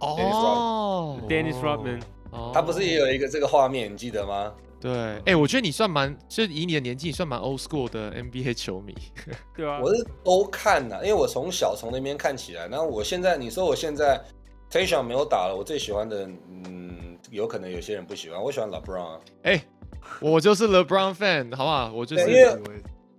[0.00, 4.52] 哦 Dennis Rodman，哦他不是也有一个这个画面，你记得吗？
[4.78, 4.92] 对，
[5.24, 8.94] 哎、我觉得你算蛮，就以你的年纪，你算蛮 old school 的 NBA 球迷。
[9.56, 14.22] 对啊，我是都看呐、因为我从小从那边看起来，然后我现在你说我现在
[14.68, 16.28] t a t i o n 没有打了，我最喜欢的，
[16.66, 19.20] 嗯，有可能有些人不喜欢，我喜欢 LeBron 啊。
[19.44, 19.64] 哎、
[20.20, 21.90] 我就是 LeBron fan，好不好？
[21.94, 22.58] 我就是因为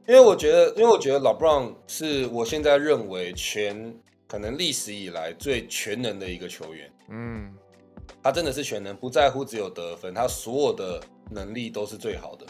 [0.08, 3.94] 因为我觉得，因为我觉得 LeBron 是我现在认为全
[4.26, 6.90] 可能历史以来最全能的一个球员。
[7.10, 7.54] 嗯，
[8.24, 12.46] 他真的是全能，不在乎只有得分，他所有的能力都是最好的。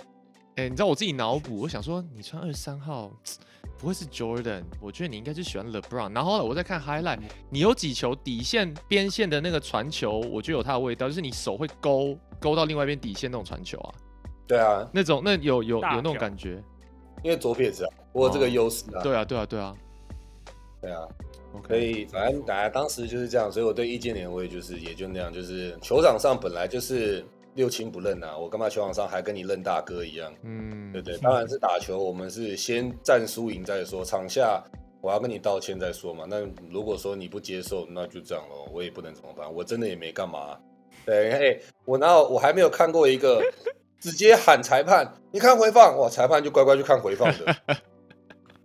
[0.58, 3.12] 哎、你知道我自己脑补，我想说你穿二十三号
[3.80, 6.13] 不会是 Jordan，我觉得你应该是喜欢 LeBron。
[6.13, 13.89] 然后后来我在看 highlight，你有几球底线边线的那个传球，我觉得有它的味道，就是你手会勾勾到另外一边底线那种传球啊，
[14.48, 16.62] 对啊，那种那有有有那种感觉。
[17.23, 19.01] 因为左撇子啊，我有这个哦优势啊。
[19.01, 19.75] 对啊，对啊，对啊。
[20.80, 21.08] 对啊
[21.56, 27.25] ，OK，所以反正大家当时就是这样，所以我对易建联我也就是也就那样，就是球场上本来就是
[27.56, 30.32] 六亲不认啊，我干嘛球场上还跟你认大哥一样？
[30.43, 31.17] 嗯，对不对？
[31.17, 34.63] 当然是打球，我们是先战输赢再说，场下
[35.01, 36.25] 我要跟你道歉再说嘛。
[36.30, 40.56] 那如果说你不接受，那就这样咯，我也不能怎么办，我真的也没干嘛。
[41.08, 43.41] 对，哎，我哪有我还没有看过一个
[43.99, 47.55] 直接喊裁判，你看回放，哇，裁判就乖乖去看回放的。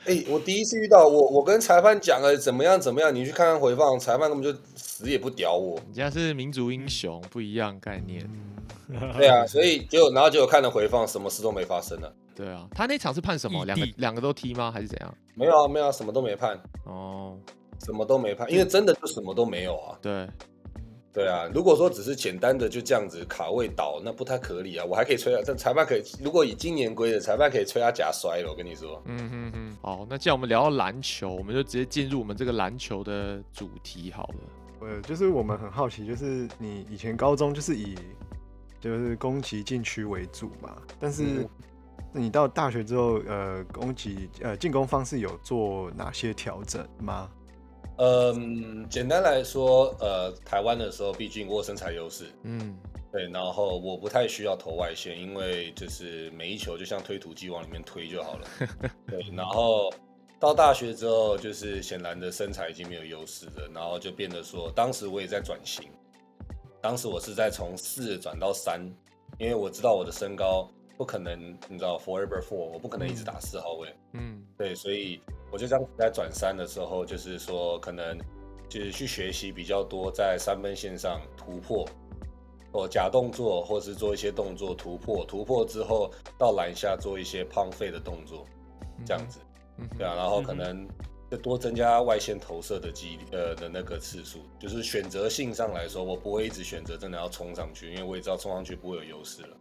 [0.05, 5.77] 哎、我第一次遇到我，我跟裁判讲了怎么样怎么样，你去看看回放，裁判根本就死也不屌我。
[5.77, 8.29] 人家是民族英雄，不一样概念。
[9.17, 12.13] 对啊，所以结果然后结果看了回放，什么事都没发生了。
[12.35, 13.65] 对啊，他那场是判什么？
[13.65, 14.73] 两个两个都踢吗？
[14.73, 15.15] 还是怎样？
[15.35, 17.39] 没有啊，没有啊，什么都没判，哦，
[17.85, 19.97] 什么都没判，因为真的就什么都没有啊。
[20.03, 20.29] 对，
[21.13, 24.85] 对啊，如果说只是简单的就这样子卡位倒，那不太合理啊。
[24.85, 28.49] 我还可以吹啊，这裁判可以，如果以今年规的，裁判可以吹他假摔了。
[28.49, 29.77] 我跟你说，嗯哼哼。
[29.83, 34.89] 好，那既然我们聊到篮球，我们就直接进入我们这个篮球的主题好了。
[34.89, 37.95] 呃，就是我们很好奇，就是你以前高中就是以
[38.81, 41.49] 就是攻击禁区为主嘛，但是嗯
[42.15, 47.31] 你到大学之后，呃，攻击呃进攻方式有做哪些调整吗？
[47.99, 52.77] 嗯，简单来说，呃，台湾的时候，毕竟我有身材优势，嗯，
[53.13, 58.49] 对，然后我不太需要投外线，因为就是每一球就像推土机往里面推就好了。
[59.07, 59.93] 对，然后
[60.41, 65.89] 到大学之后，就是显然的身材已经没有优势了，然后就变得说，当时我也在转型，
[66.81, 68.81] 当时我是在从四转到三，
[69.39, 73.89] 因为我知道我的身高不可能，你知道 forever four，我不可能一直打四号位。
[74.13, 78.19] 嗯对，所以我就这样子在转三的时候，就是说可能
[78.69, 81.87] 就是去学习比较多在三分线上突破，
[82.73, 88.47] 哦假动作，或是做一些动作突破，突破之后到篮下做一些胖废的动作，
[89.05, 89.41] 这样子。
[89.79, 90.87] 嗯对啊，然后可能
[91.31, 99.57] 就多增加外线投射的几率呃的那个次数，就是选择性上来说，我不会一直选择真的要冲上去，因为我也知道冲上去不会有优势了。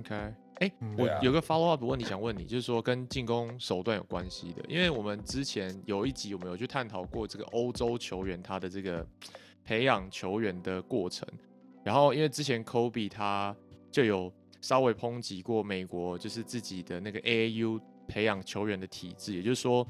[0.00, 0.14] OK，
[0.58, 9.06] 哎、嗯我有个 follow up 问题想问你，就是说跟进攻手段有关系的，因为我们之前有一集我们有去探讨过这个欧洲球员他的这个
[9.64, 11.26] 培养球员的过程，
[11.84, 13.54] 然后因为之前 Kobe 他
[13.90, 19.86] 就有稍微抨击过美国就是自己的那个 AAU 培养球员的体制，也就是说，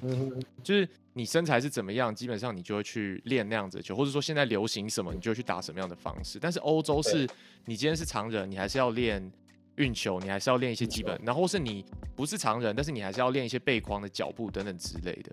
[0.62, 6.38] 就是你身材是怎么样，基本上你就会去练那样子的球，或者说现在流行什么，你就去打什么样的方式。
[6.38, 7.26] 但是欧洲是
[7.64, 9.32] 你今天是常人，你还是要练
[9.78, 15.32] 运球，你还是要练一些基本，然后是你不是常人，但是你还是要练一些背框的脚步等等之类的。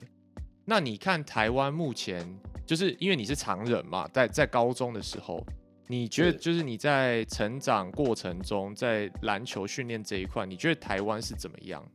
[0.63, 2.25] 那你看台湾目前，
[2.65, 5.45] 就是因为你是常人嘛，在在高中的时候，
[5.87, 11.85] 你觉得就是你在成长过程中，在篮球训练这一块，你觉得台湾是怎么样？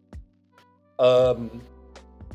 [0.98, 1.36] 呃，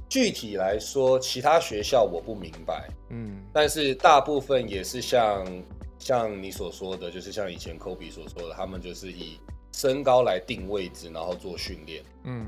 [0.09, 5.45] 具体来说，其他学校我不明白，嗯但是大部分也是像
[5.97, 9.39] 像你所说的，就是像以前 Kobe 所说的，他们就是以
[9.75, 12.01] 身高来定位置，然后做训练。
[12.23, 12.47] 嗯。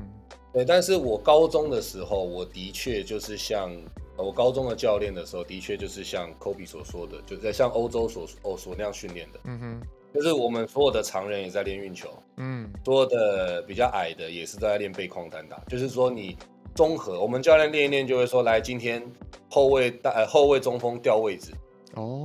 [0.50, 3.70] 对，但是我高中的时候，我的确就是像
[4.16, 9.82] 呃我高中的教练的时候，的确就是像 Kobe 所说的，就在像欧洲所哦所那样训练的，嗯哼。
[10.14, 12.72] 就是我们所有的常人也在练运球，嗯。
[12.82, 16.34] 所有的比较矮的也是在练背框单打，就是说你
[16.74, 19.04] 综合，我们教练练一练就会说，来今天
[19.50, 21.52] 后卫大呃后卫中锋调位置，
[21.94, 22.24] 哦，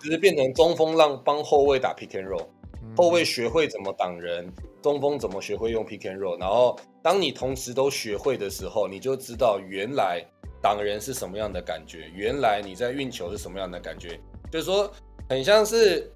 [0.00, 2.57] 就是变成中锋让帮后卫打 pick and roll，嗯
[2.98, 10.20] 后卫学会怎么挡人，中锋怎么学会用 pick and roll，然后当你同时都学会的时候，你就知道原来
[10.60, 14.18] 挡人是什么样的感觉，原来你在运球是什么样的感觉，
[14.50, 14.90] 就是说
[15.28, 16.12] 很像是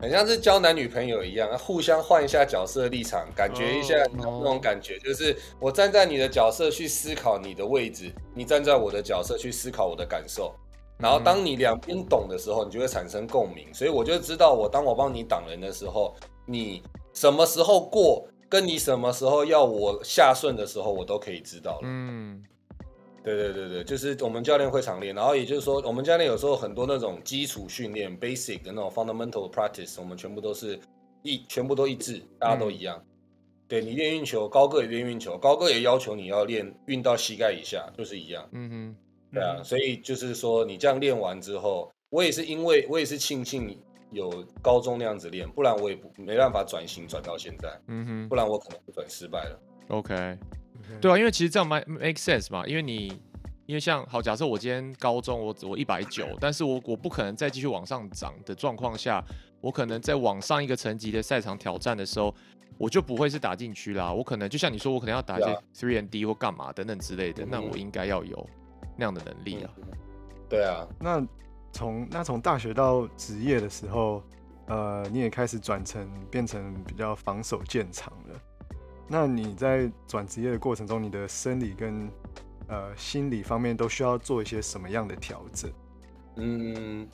[0.00, 10.54] 很像是交男女朋友一样，互相换一下角色立场，感觉一下那种感觉，就是我站在你的角色去思考你的位置，你站在我的角色去思考我的感受。
[10.98, 13.72] 然后当你两边懂的时候，你就会产生共鸣。
[13.72, 16.14] 所以我就知道，我当我帮你挡人的时候，
[16.46, 16.82] 你
[17.14, 21.80] 什么时候过，跟你什么时候要我下顺的时候，我都可以知道了。
[21.84, 22.42] 嗯
[23.24, 30.78] 对对对对，就是我们教练会常练，然后也就是说，我们教练有时候很多那种基础训练 （basic） 的那种 fundamental practice，我们全部都是
[31.22, 33.04] 一全部都一致，大家都一样。
[33.66, 38.48] 对你练运球，高个也练运球，高个也要求你要练运到膝盖以下，就是一样。
[38.52, 38.96] 嗯哼
[39.32, 43.78] 对啊，所以就是说，你这样练完之后，我也是因为我也是庆幸
[44.10, 49.60] 有高中那样子练，不然我也不没办法转型转到现在，嗯哼不然我可能会转失败了。
[49.88, 50.38] ，OK。
[51.00, 53.08] 对啊，因为其实这样 make make sense 嘛，因为你
[53.66, 59.22] 因为像好，假设我今天高中我我一百九，但是我我不可能再继续往上涨的状况下，
[59.60, 62.34] 我可能在往上一个层级的赛场挑战的时候，
[62.78, 68.48] 我就不会是打禁区啦，我可能就像你说，我可能要打一些 three and D 或干嘛等等之类的，那嗯我应该要有
[68.98, 69.70] 那样的能力啊。
[70.50, 71.26] 对啊，那
[71.72, 74.22] 从那从大学到职业的时候，
[74.66, 78.40] 呃，你也开始转成变成比较防守见长了。
[79.06, 82.10] 那你在转职业的过程中，你的生理跟
[82.66, 85.70] 呃心理方面都需要做一些什么样的调整？
[86.36, 87.08] 嗯，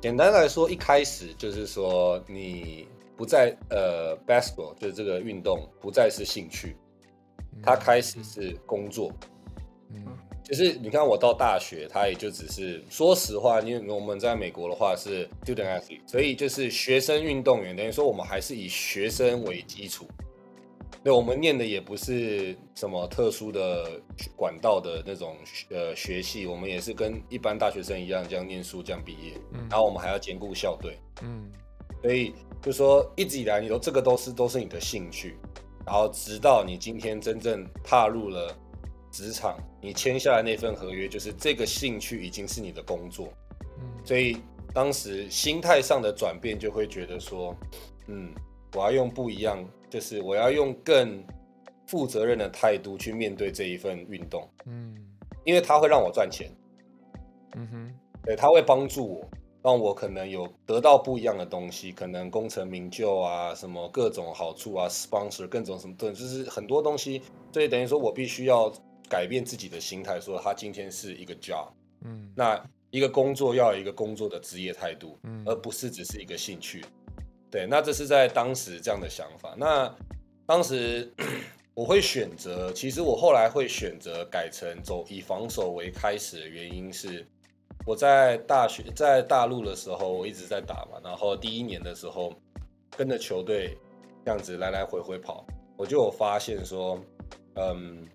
[0.00, 6.76] 简单来说，一开始就是说你不再呃 basketball 就是这个运动不再是兴趣，
[7.62, 9.12] 它开始是工作。
[9.90, 10.04] 嗯
[10.50, 20.08] 就是你看我到大学，他也就只是说实话，因为我们在美国的话是 student athlete，所以就是学生运动员，等于说我们还是以学生为基础。
[21.04, 23.88] 对，我们念的也不是什么特殊的
[24.34, 25.36] 管道的那种
[25.70, 29.60] 呃学系，我们也是跟一般大学生一样这样念书这样毕业，嗯。
[29.70, 31.48] 然后我们还要兼顾校队，嗯。
[32.02, 35.36] 所以就说一直以来你都这个都是都是你的兴趣，
[35.86, 38.52] 然后直到你今天真正踏入了
[39.10, 43.32] 职场，你签下来那份合约，就是这个兴趣已经是你的工作，
[43.78, 43.84] 嗯。
[44.04, 44.38] 所以
[44.72, 47.54] 当时心态上的转变就会觉得说，
[48.06, 48.32] 嗯，
[48.74, 51.22] 我要用不一样，就是我要用更
[51.86, 54.94] 负责任的态度去面对这一份运动，嗯。
[55.44, 56.50] 因为它会让我赚钱，
[57.56, 57.94] 嗯哼。
[58.22, 59.30] 对，它会帮助我，
[59.62, 68.70] 让我可能有得到不一样的东西，可能功成名就啊，什么各种好处啊，sponsor 各种什么对，就是很多东西，所以等于说我必须要
[69.10, 71.66] 改变自己的心态，说他今天是一个 job，
[72.04, 76.84] 嗯那一个工作要有一个工作的职业态度，嗯而不是只是一个兴趣。
[77.50, 79.56] 对，那这是在当时这样的想法。
[79.58, 79.92] 那
[80.46, 81.12] 当时
[81.74, 87.26] 我会选择，其实我后来会选择改成走以防守为开始的原因是，
[87.84, 92.32] 我在大学在大陆的时候，我一直在打嘛，然后第一年的时候
[92.96, 93.76] 跟着球队
[94.24, 95.44] 这样子来来回回跑，
[95.76, 97.00] 我就有发现说，
[97.54, 98.06] 嗯，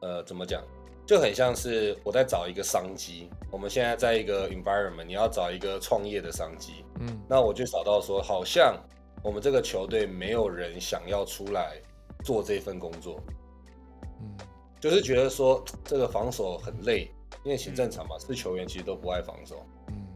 [0.00, 0.62] 呃，怎么讲？
[1.06, 3.30] 就很像是我在找一个商机。
[3.50, 8.76] 我们现在在一个 environment，你要找一个创业的商机，嗯那我就找到说，好像
[9.22, 11.80] 我们这个球队没有人想要出来
[12.22, 13.18] 做这份工作，
[14.20, 14.36] 嗯
[14.78, 17.10] 就是觉得说这个防守很累，
[17.42, 19.64] 因为很正常嘛，是球员其实都不爱防守。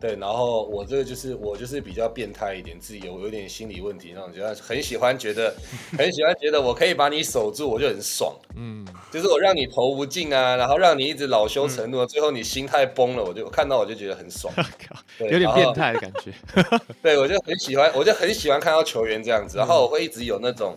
[0.02, 5.54] 嗯，对，然后我这个就是我就是比较变态一点，自己有有点心理问题那种，觉得很喜欢觉得
[5.96, 8.34] 很喜欢觉得我可以把你守住，我就很爽。
[8.56, 8.86] 嗯。
[9.10, 14.52] 就是我让你投不进啊，然后让你一直恼羞成怒，最后你心态崩了，我就我看到我就觉得很爽，
[15.18, 16.32] 对有点变态的感觉。
[17.02, 20.76] 对我就很喜欢，我就很喜欢看到球员这样子，然后我会一直有那种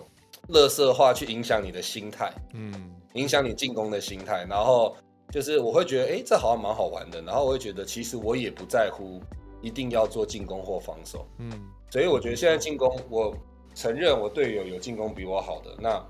[0.50, 2.92] 乐色化去影响你的心态，嗯。
[3.14, 4.94] 影响你进攻的心态，然后
[5.32, 9.22] 就是我会觉得，哎，这好像蛮好玩的，然后我会觉得其实我也不在乎
[9.62, 11.52] 一定要做进攻或防守，嗯
[11.90, 13.36] 所以我觉得现在进攻，我
[13.74, 16.04] 承认我队友有进攻比我好的，那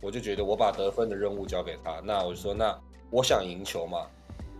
[0.00, 2.78] 我就觉得我把得分的任务交给他，那我就说，那
[3.10, 4.06] 我想赢球嘛，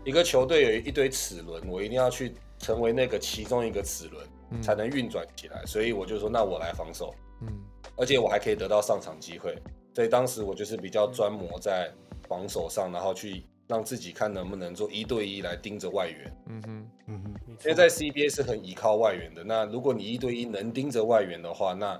[0.04, 7.48] 一个球队有一堆齿轮，我一定要去成为那个其中一个齿轮，嗯才能运转起来，所以我就说，那我来防守，嗯。
[7.94, 9.54] 而且我还可以得到上场机会，
[9.94, 11.92] 所以当时我就是比较专磨在
[12.26, 16.36] 防守上，然后去让自己看能不能做一对一来盯着外援。
[16.46, 19.42] 嗯哼嗯哼，没错因为在 CBA 是很依靠外援的。
[19.42, 21.98] 那如果你一对一能盯着外援的话，那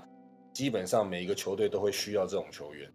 [0.53, 2.91] 基本上每一个球队都会需要这种球员。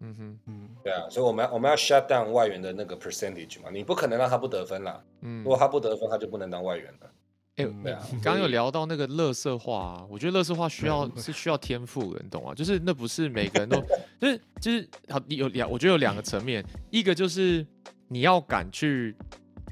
[0.00, 5.04] 嗯哼嗯对啊，所以我们要我们要 shut down 外援的那个 percentage 嘛，你不可能让他不得分啦。
[5.20, 5.48] 嗯如。
[5.50, 7.12] 果他不得分，他就不能当外援了。
[7.56, 12.54] 哎、嗯对啊你刚刚有聊到那个乐色化、啊，我觉得乐色化需要是需要天赋的，你懂吗？
[12.54, 13.78] 就是那不是每个人都，
[14.18, 17.64] 就是就是好，有两，我觉得有两个层面，一个就是
[18.12, 19.16] 你要敢去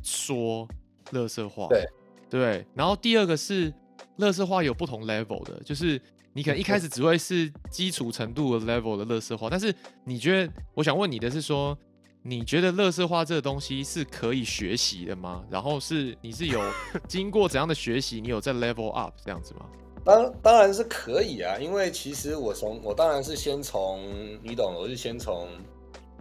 [0.02, 0.66] 说
[1.10, 1.84] 乐色话，对
[2.30, 3.72] 对，然后第二个是
[4.16, 6.00] 乐色话有不同 level 的，就是
[6.32, 9.74] 你可能一开始只会是基础程度的 level 的乐色话，但是
[10.04, 11.76] 你觉得，我想问你的是说。
[12.22, 15.42] 你觉得乐色话这个东西是可以学习的吗？
[15.48, 16.60] 然后是你是有
[17.08, 18.20] 经过怎样的学习？
[18.20, 19.64] 你有在 level up 这样子吗？
[20.04, 24.02] 当当然是可以啊，因为其实我从我当然是先从
[24.42, 25.48] 你懂，我是先从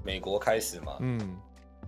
[0.01, 1.35] 美国开始嘛，嗯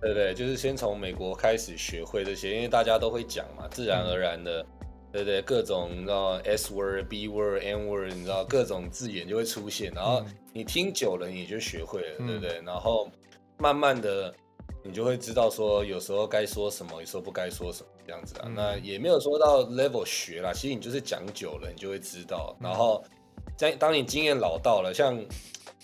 [0.02, 0.34] 对不对？
[0.34, 4.66] 就是先从美国开始学会这些，因为大家都会讲嘛，自然而然的，
[5.12, 5.40] 对不对？
[5.42, 12.60] 各种你知道 S word、B word、N word，你知道各种字眼就会出现，然后嗯你听久了你就学会了，嗯对不对？
[12.66, 13.08] 然后
[13.58, 14.34] 慢慢的
[14.82, 18.46] 你就会知道说有时候该说什么，有时候不该说什么这样子啊。
[18.46, 22.56] 嗯那也没有说到 level 学啦，其实你就是讲久了，你就会知道。
[22.58, 23.04] 嗯然后
[23.56, 25.16] 在当你经验老到了，像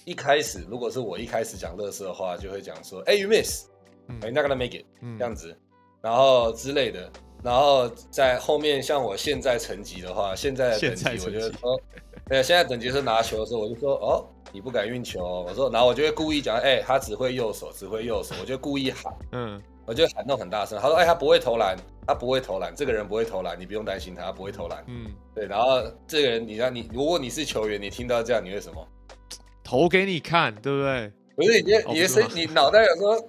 [0.04, 3.68] 一开始如果是我一开始讲乐色的话，就会讲说，哎、y o u miss。
[4.08, 4.20] 嗯。
[4.20, 5.16] You're not gonna make it，嗯。
[5.18, 5.56] 这样子，
[6.02, 7.10] 然后之类的，
[7.42, 11.80] 然后在后面像我现在成绩的话，现在的等级，我就说，
[12.28, 19.62] 对，现在等级是拿球的时候，我就说，哦，你不敢运球哦，我说，然后我就会故意讲，哎、他只会右手，只会右手，我就故意喊，嗯。
[19.86, 21.74] 我就喊到很大声，他说，哎、他不会投篮，
[22.06, 28.86] 他不会投篮，这个人不会投篮，你不用担心他，他不会投篮，嗯，对，然后这个人，你让你，如果你是球员，你听到这样，你会什么？
[29.64, 31.10] 投给你看，对不对？
[31.34, 33.28] 不是你的哦你身，你脑袋有说，说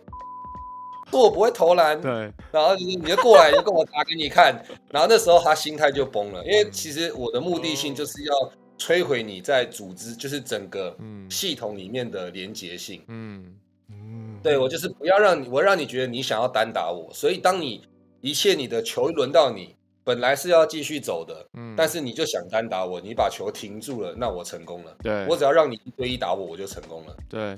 [1.12, 2.12] 我不会投篮，对，
[2.52, 4.54] 然后就是你就过来，你就跟我打给你看，
[4.92, 11.30] 然后那时候他心态就崩了，因为其实我的目的性就是要摧毁你在组织，就是整个嗯。
[11.30, 13.04] 系统里面的连结性。
[13.08, 13.56] 嗯。
[13.92, 17.82] 嗯，对我就是不要让你，我让你觉得你想要单打我，所以当你
[18.22, 24.96] 一切你的球轮到你，本来是要继续走的，嗯，但是你就想单打我，你把球停住了，那我成功了。
[25.04, 27.16] 对，我只要让你一对一打我，我就成功了。
[27.28, 27.58] 对，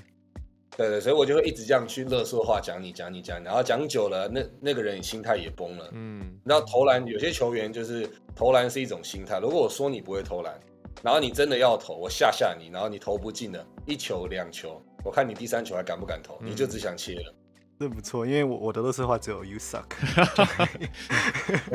[0.76, 5.90] 对对，所以我就会一直这样去乐说话讲你讲你讲你，然后讲久了，那那个人心态也崩了。
[5.92, 9.38] 嗯然后投篮，有些球员就是投篮是一种心态。
[9.38, 10.58] 如果我说你不会投篮，
[11.02, 17.34] 然后你真的要投，我吓吓你，然后你投不进了，一球两球，我看你第三球还敢不敢投，嗯你就只想切了。
[17.78, 19.84] 这不错，因为我我的乐色话只有 you suck，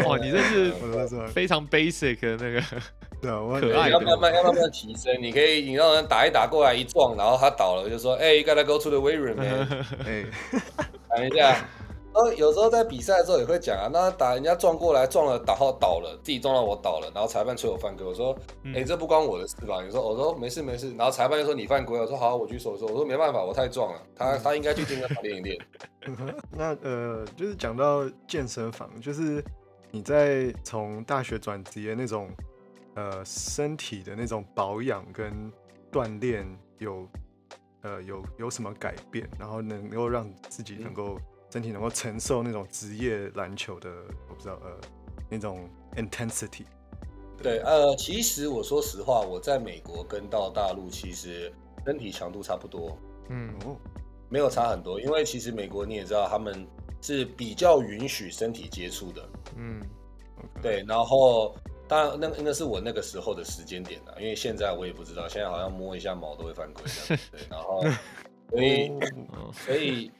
[0.07, 0.71] 哇， 你这是
[1.27, 2.61] 非常 basic 的那个，
[3.22, 9.39] 对啊，我可爱要慢慢要慢慢提升，你可以你让人打一打过来一撞，然后他倒了，就说哎、gotta go to the weight room
[10.05, 10.26] 哎，
[11.09, 11.65] 讲一下。
[12.13, 19.84] 呃，有时候在比赛的时候也会讲啊，那打人家撞过来撞了，然后倒了，自己撞到我倒了，然后裁判吹我犯规，我说，哎、嗯这不关我的事吧？
[19.84, 25.59] 你说，我说没事没事，然后裁判就说你犯规，我说好，我举手说，我说没办法，我太壮了，他他应该去健身房练一练。
[26.49, 29.43] 那呃，就是讲到健身房，就是
[29.91, 32.28] 你在从大学转职业那种
[32.97, 35.51] 呃身体的那种保养跟
[35.91, 36.45] 锻炼
[36.79, 37.07] 有
[37.83, 41.17] 呃有有什么改变，然后能够让自己能够
[41.51, 43.89] 身体能够承受那种职业篮球的
[44.27, 44.71] 我不知道呃
[45.29, 46.65] 那种 intensity。
[47.41, 51.53] 对，呃，其实我说实话，我在美国跟到大陆其实
[51.85, 52.97] 身体强度差不多，
[53.29, 53.53] 嗯。
[53.63, 53.77] 哦，
[54.27, 56.67] 没有差很多，因为其实美国你也知道，他们
[56.99, 59.79] 是比较允许身体接触的，嗯，
[60.63, 61.55] 对，然后
[61.88, 67.83] 当然那那是我那个时候的时间点啊，因为现在我也不知道，现在好像摸一下毛都会犯规这样， 对，然后
[68.49, 68.89] 所以
[69.33, 70.11] 哦所以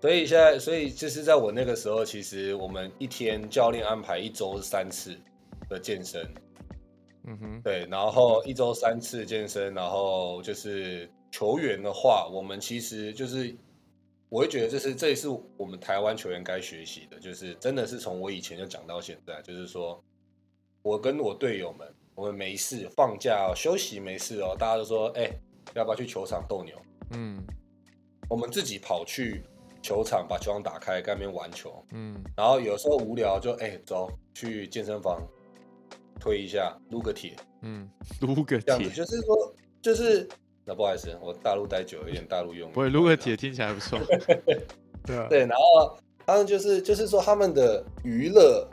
[0.00, 5.14] 所以现在所以就是在我那个时候，其实我们一天教练安排一周三次
[5.68, 6.26] 的健身，
[7.26, 13.54] 嗯哼，对，然后一周三次健身，然后就是球员的话，我们其实就是
[14.30, 20.02] 我会觉得这是这也是我们台湾球员该学习的，就是真的是从我以前就讲到现在，就是说
[20.82, 25.30] 我跟我队友们，我们没事放假、哦、休息没事哦，大家都说哎、
[25.74, 26.74] 要不要去球场斗牛？
[27.12, 27.42] 嗯
[28.28, 29.42] 我们自己跑去
[29.82, 35.20] 球场把球场打开，在那边玩球，嗯然后有时候无聊就哎、走去健身房
[36.20, 37.36] 推一下，撸个铁。
[37.62, 40.28] 嗯，撸个这样子，铁，就是说，就是
[40.64, 42.72] 那不好意思，我大陆待久了，有点大陆用语。
[42.72, 43.98] 不会撸个铁听起来不错。
[45.04, 48.66] 对啊，对，然后他们就是就是说他们的娱乐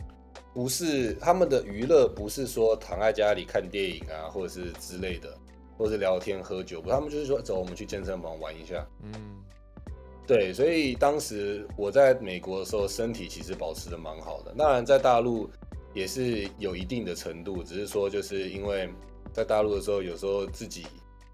[0.57, 5.37] 不是他们的娱乐不是说躺在家里看电影啊，或者是之类的，
[5.77, 8.83] 或者是聊天喝酒，不，他们就是说走，我们去健身房玩一下。
[9.03, 9.13] 嗯
[10.25, 14.51] 对，所以当时我在美国的时候，身体其实保持的蛮好的。
[14.57, 15.47] 当然，在大陆
[15.93, 18.89] 也是有一定的程度，只是说就是因为
[19.31, 20.87] 在大陆的时候，有时候自己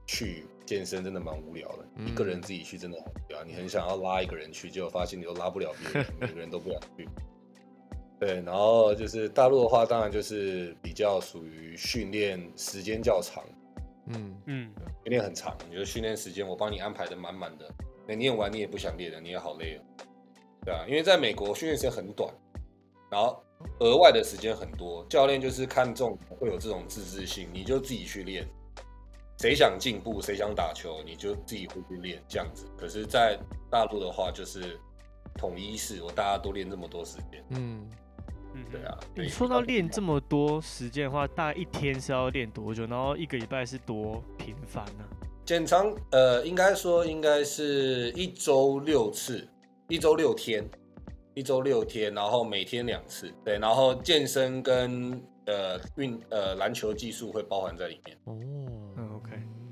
[0.06, 3.42] 去健身真的蛮无聊的，嗯一个人自己去真的很无聊。
[3.46, 7.08] 你很想要拉一个人去，结果发现你都拉不了别人，每个人都不想去。
[8.24, 13.44] 对，然后就是大陆的话，当然就是比较属于训练时间较长，
[14.08, 14.34] 嗯。
[14.46, 14.72] 嗯，
[15.04, 17.70] 训练很长，你的训练时间我帮你安排的满满的，
[18.08, 19.82] 那练完你也不想练了，你也好累哦。
[20.64, 22.34] 对啊，因为在美国训练时间很短，
[23.12, 23.44] 然后
[23.82, 28.48] 额外的时间很多，教练就是看重会有这种自制性，你就自己去练。
[29.40, 32.66] 谁想进步，谁想打球，你就自己会去练这样子。
[32.78, 33.38] 可是，在
[33.70, 34.80] 大陆的话，就是
[35.36, 37.90] 统一式，我大家都练这么多时间，嗯，
[38.54, 38.98] 嗯对啊。
[39.16, 42.86] 你说到练这么多时间的话，大概一天是要练多久？
[42.86, 45.04] 然后一个礼拜是多频繁呢、
[45.46, 49.48] 简长呃，应该说应该是一周六次，
[49.90, 50.68] 一周六天，
[51.34, 58.18] 一周六天，然后每天两次，对，然后健身跟呃运呃篮球技术会包含在里面。
[58.24, 58.40] 哦，
[58.98, 59.32] 嗯，OK。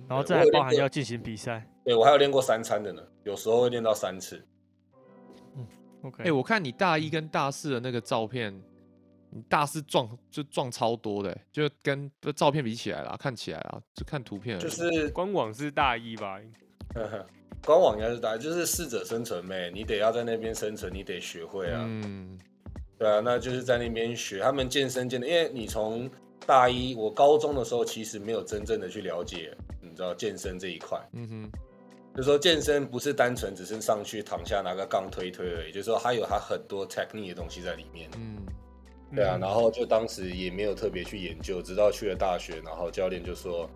[0.10, 1.66] 然后对再来包含要进行比赛。
[1.86, 4.46] 对我还有练过三餐的呢，有时候会练到三次。
[5.56, 5.66] 嗯
[6.04, 6.24] OK。
[6.26, 8.54] 哎、我看你大一跟大四的那个照片，
[9.34, 16.40] 你大四撞就撞超多的欸，就跟不照片比起来啦，看起来啊，就看图片而已，就是官网是大一吧？
[16.94, 17.26] 呵呵
[17.66, 21.82] 官网应该是大一，就是适者生存呗，你得要在那边生存，你得学会啊。
[21.86, 22.38] 嗯
[22.98, 26.08] 对啊，那就是在那边学他们健身健的，因为你从
[26.46, 31.52] 大一，我高中的时候其实没有真正的去了解，你知道健身这一块，嗯哼，
[32.16, 38.08] 就说健身不是单纯只是上去躺下拿个杠推推而已，就是说它有它很多 technique 的东西在里面。
[38.18, 38.38] 嗯
[39.16, 43.70] 对啊，嗯然后就当时也没有特别去研究，直到去了大学，然后教练就说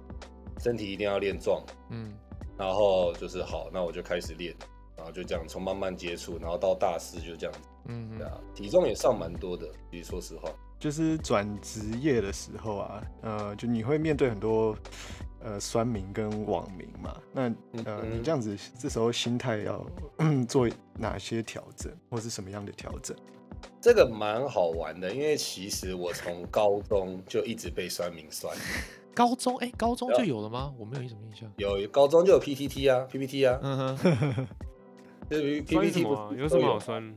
[0.59, 2.13] 身体一定要练壮，嗯
[2.57, 4.55] 然后就是好，那我就开始练，
[4.95, 10.49] 然后就这样从慢慢接触，然后到大四就这样子，嗯哼，对啊，体重也上蛮多的，其实说实话。
[10.77, 14.75] 就是转职业的时候啊，呃，就你会面对很多
[15.41, 17.17] 呃酸民跟网民嘛。
[17.31, 17.43] 那
[17.85, 19.85] 呃，嗯你这样子这时候心态要
[20.47, 23.15] 做哪些调整，或是什么样的调整？
[23.81, 28.55] 这个蛮好玩的，因为其实我从高中就一直被酸民酸，
[29.13, 30.73] 高中哎、高中就有了吗？
[30.77, 31.49] 我没有什么印象。
[31.57, 34.47] 有高中就有 PPT 啊，PPT 啊，嗯哼，
[35.29, 36.01] 就 是 PPT？
[36.37, 37.15] 有什么好酸？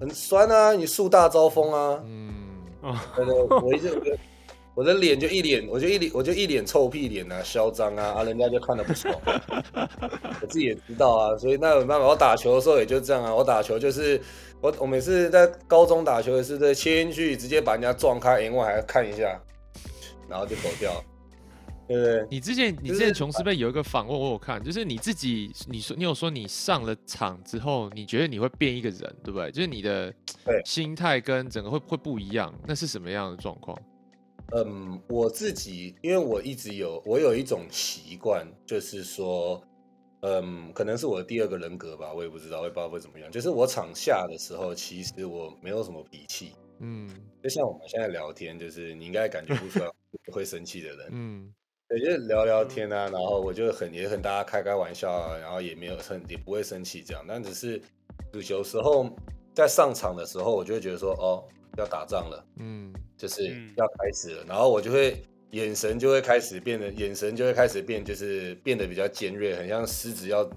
[0.00, 2.32] 很酸啊，你树大招风啊，嗯
[2.82, 4.18] 哦，对对，我一直我的
[4.74, 9.14] 我的脸就一脸，我就一脸我就一脸臭屁脸啊，嚣张啊，啊，人家就看得不爽，
[10.40, 14.20] 我自己也知道啊，所以那有办法，我打球的时候也就这样啊，我打球就是
[14.60, 19.40] 我我每次在高中打球也是在切进去，直接把人家撞开，眼外还看一下，
[20.28, 20.92] 然后就走掉，
[21.86, 22.26] 对不对？
[22.28, 29.50] 你之前你之前琼斯杯有一个访问我有看，就是你自己你说你有说你上了场之后，你觉得你会变一个人，对不对？
[29.52, 30.12] 就是你的
[30.44, 33.78] 对心态跟整个会会不一样，那是什么样的状况？
[34.52, 39.62] 嗯，我自己因为我一直有我有一种习惯，就是说，
[40.20, 43.30] 嗯，可能是我的第二个人格吧，我也不知道，我也不知道会怎么样。
[43.30, 47.08] 就是我场下的时候，其实我没有什么脾气，嗯。
[47.42, 49.88] 就像我们现在聊天，就是你应该感觉不出来
[50.32, 51.54] 会生气的人，嗯。
[51.88, 57.80] 对，就是聊聊天啊，然后我就很也很大家开开玩笑啊，然后也没有很也不会生气这样，但只是
[58.50, 59.08] 有时候
[59.54, 61.44] 在上场的时候，我就会觉得说，哦，
[61.78, 62.44] 要打仗了。
[62.56, 62.92] 嗯。
[63.16, 63.72] 就是嗯。
[63.76, 70.48] 要开始了，然后我就会眼神就会开始变得，眼神就会开始变，就是变得比较尖锐，很像狮子要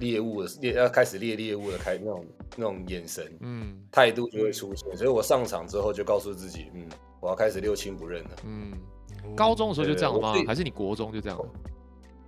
[0.00, 2.26] 猎物的猎要开始猎猎物的开那种
[2.56, 6.86] 那种眼神嗯态度就会出现，所以我上场之后就告诉自己，嗯，
[7.20, 8.30] 我要开始六亲不认了。
[8.44, 8.72] 嗯，
[9.34, 11.38] 高中的时候就这样了吗还是你国中就这样？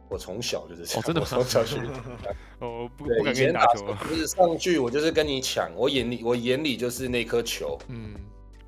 [0.08, 1.80] 我从小就是这样，哦真的从小学。
[2.60, 3.98] 哦，不敢跟以前你打球了。
[4.00, 8.14] 球就是上去，我就是跟你抢，我眼里我眼里就是那颗球，嗯，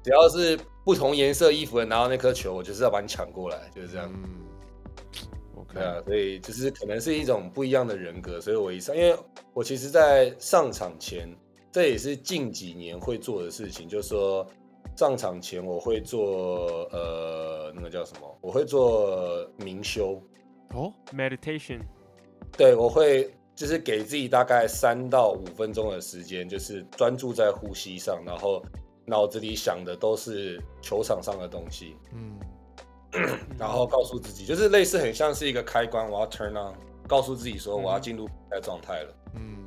[0.03, 0.59] 只要是
[0.89, 4.11] 不同颜色衣服的拿到那颗球，我就是要把你抢过来，就是这样。
[4.11, 4.41] 嗯
[5.55, 9.15] ，OK，啊，所以就是可能是一种不一样的人格，所以我一上，因为
[9.53, 11.29] 我其实，在上场前，
[11.71, 14.47] 这也是近几年会做的事情，就是说
[14.97, 20.19] 上场前我会做呃那个叫什么，我会做冥修，
[20.71, 21.83] 哦，Meditation，
[22.57, 28.65] 对我会就是给自己大概三到五分钟的时间，就是专注在呼吸上，然后
[29.09, 32.39] 脑子里想的都是球场上的东西，嗯。
[33.59, 36.75] 然后告诉自己，就是类似很像是一个开关，我要 turn on，
[37.07, 38.03] 告诉自己说我要嗯。
[38.03, 39.15] 进入比赛状态了。
[39.35, 39.65] 嗯，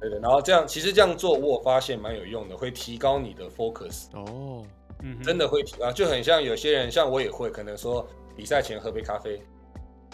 [0.00, 4.64] 对的，然后这样其实这样做，我发现蛮有用的，会提高你的 focus，哦，
[5.02, 8.06] 嗯，真的会提高，就很像有些人，像我也会，可能说
[8.36, 9.42] 比赛前喝杯咖啡，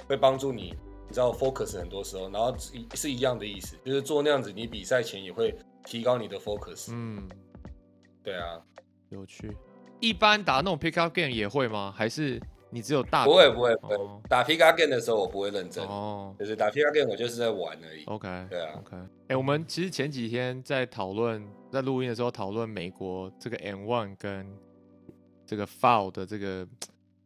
[0.09, 0.75] 会帮助你，
[1.09, 2.55] 你知道 focus 很多时候，然后
[2.95, 5.55] 是一样的意思，就是做那样子，你比赛前也会
[5.85, 6.89] 提高你的 focus。
[6.91, 7.29] 嗯，
[8.23, 8.61] 对啊，
[9.09, 9.57] 有趣。
[10.01, 11.93] 一般打那种 pick up game 也会吗？
[11.97, 18.05] 还是你只有大不会不会不会哦，打 pick up game 的时候我不会认真，哦就是打 pick up game 我就是在玩而已。
[18.05, 18.97] ，OK，对啊 OK。
[19.29, 24.47] 哎、我们其实前几天在讨论，在录音的时候讨论美国这个 N one 跟
[25.47, 26.67] 这个 foul 的这个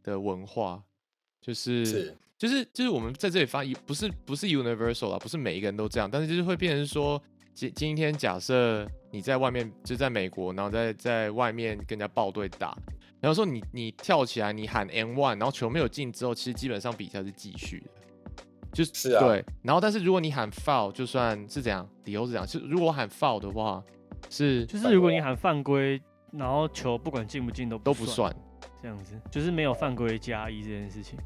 [0.03, 0.82] 的文化，
[1.40, 7.22] 就是是就是就是我们在这里发，不是不是 universal 啦，不是每一个人都这样，但是就是会变成说，
[7.55, 8.86] 今今天假设
[9.17, 12.77] 你在外面就在美国，然后在在外面跟人家报队打，
[13.19, 17.87] 然后说你你跳起来，你喊 N one，然后球没有进之后，其实基本上比赛是继续的。
[18.75, 23.83] 就是是啊对，然后但是如果你喊 foul，就算是怎样，理由是怎样，是如果喊 foul 的话，
[24.29, 25.99] 是就是如果你喊犯规，
[26.31, 28.31] 然后球不管进不进都都不，算。
[28.83, 31.19] 这样子，就是没有犯规加一这件事情。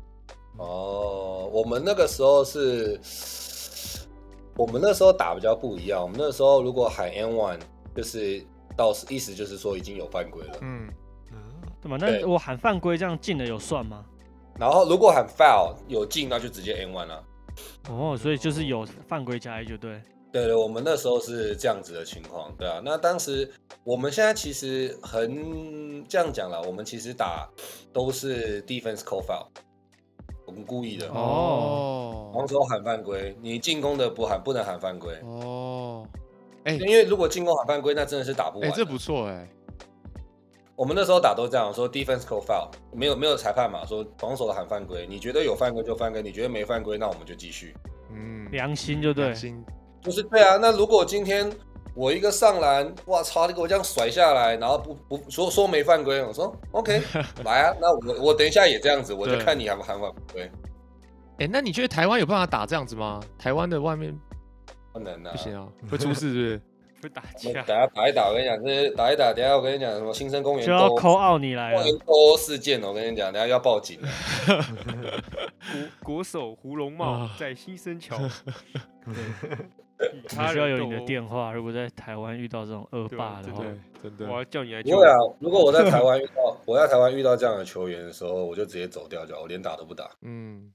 [0.58, 3.00] 哦，我们那个时候是，
[4.56, 6.00] 我们那时候打比较不一样。
[6.00, 7.58] 我们那时候如果喊 N one，
[7.94, 8.44] 就是
[8.76, 10.58] 到意思就是说已经有犯规了。
[10.62, 10.88] 嗯，
[11.80, 11.96] 怎么？
[11.98, 14.04] 那我喊犯规这样进了有算吗？
[14.58, 17.24] 然后如果喊 foul 有进，那就直接 N one 了。
[17.88, 20.00] 哦，所以就是有犯规加一就对。
[20.32, 22.80] 对对，我们那时候是这样子的情况，对啊。
[22.84, 23.50] 那当时
[23.82, 27.48] 我们现在其实很这样讲了，我们其实打
[27.92, 29.46] 都是 defense call foul，
[30.46, 31.08] 我们故意的。
[31.08, 36.06] 哦防守喊犯规，你进攻的不喊不能喊犯规，哦，
[36.64, 38.76] 哎因为如果进攻喊犯规，那真的是打不哎、完的。
[38.76, 39.48] 这不错哎、
[40.76, 47.74] 我们那时候打都这样说，defense call foul，没有没有裁判嘛，说防守的喊犯规，你觉得有犯规就犯规，你觉得没犯规，那我们就继续。
[48.12, 49.34] 嗯，良心就对良。
[49.34, 49.64] 心
[50.02, 51.50] 就是对啊，那如果今天
[51.94, 57.02] 我一个上篮，哇操，你给我这样甩下来，然后不不说说没犯规，我说 OK，
[57.44, 60.50] 来啊，那我我等一下也这样子，我就看你喊不喊犯规，
[61.38, 63.20] 哎、那你觉得台湾有办法打这样子吗？
[63.38, 64.18] 台湾的外面
[64.92, 65.38] 不能啊不。
[65.38, 66.60] 行啊，会出事是不是？
[67.02, 67.62] 会打我架。
[67.62, 74.08] 等下打一打，我跟你讲，这打一打，等下我跟你讲什么新生公园就要斗扣奥你来了公园，事件，我跟你讲，等下要报警了。
[76.04, 78.18] 国国手胡龙茂啊在新生桥，
[79.06, 81.52] 你他需要有你的电话。
[81.54, 83.64] 如果在台湾遇到这种恶霸的话，
[84.02, 84.36] 真的我。
[84.36, 90.10] 要叫你来救不会啊。，如果我在台湾遇到我在台湾遇到这样的球员的时候，我就直接走掉，就好我连打都不打。
[90.20, 90.70] 嗯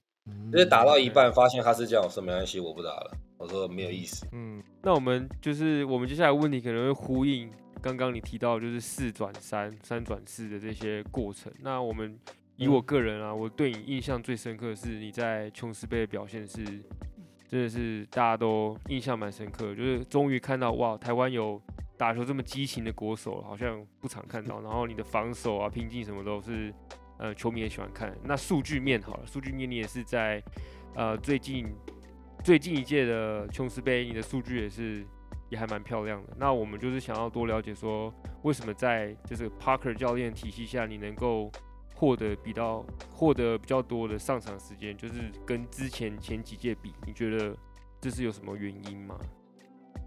[0.51, 3.11] 就是打到一半发现他是这样，我说没关系，我不打了。
[3.37, 4.25] 我说没有意思。
[4.31, 7.49] 嗯那我们就是我们接下来问题可能会呼应
[7.81, 11.51] 刚刚你提到就是四转三、三转四的这些过程。
[11.59, 12.17] 那我们
[12.55, 16.63] 以我个人啊，我对你印象最深刻的是你在琼斯杯的表现是，
[17.47, 21.61] 真的是大家都印象蛮深刻，就是终于看到哇，台湾有
[21.97, 24.61] 打球这么激情的国手，好像不常看到。
[24.61, 26.73] 然后你的防守啊、拼劲什么都是，
[27.19, 28.17] 呃，球迷也喜欢看。
[28.23, 30.41] 那数据面好了，数据面你也是在
[30.95, 31.67] 呃最近
[32.45, 35.03] 最近一届的琼斯杯，你的数据也是
[35.49, 36.33] 也还蛮漂亮的。
[36.37, 41.51] 那我们就是想要多了解说，为什么在就是 Parker 教练体系下，你能够
[41.95, 47.57] 获得比较获得比较多的上场时间，就是跟之前前几届比，你觉得
[47.99, 49.19] 这是有什么原因吗？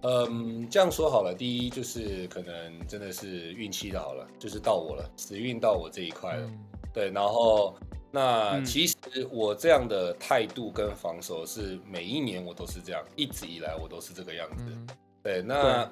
[0.05, 6.47] 嗯，这样说好了，第一就是可能真的是运气的好了，就是到我了，时运到我这一块了。
[6.47, 6.57] 嗯
[6.95, 7.77] 对，然后
[8.11, 8.65] 那嗯。
[8.65, 8.97] 其实
[9.31, 14.65] 我这样的态度跟防守是每一年我都是这样，一直以来我都是这个样子。
[14.69, 14.89] 嗯。
[15.23, 15.91] 对，那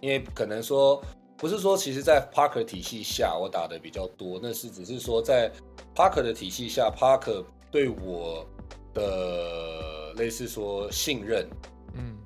[0.00, 1.02] 因为可能说
[1.36, 5.50] 不是说，其实，在 Parker 体系下我打的比较多，那是只是说在
[5.94, 8.46] Parker 的体系下，Parker 对我
[8.94, 11.48] 的类似说信任，
[11.94, 12.16] 嗯。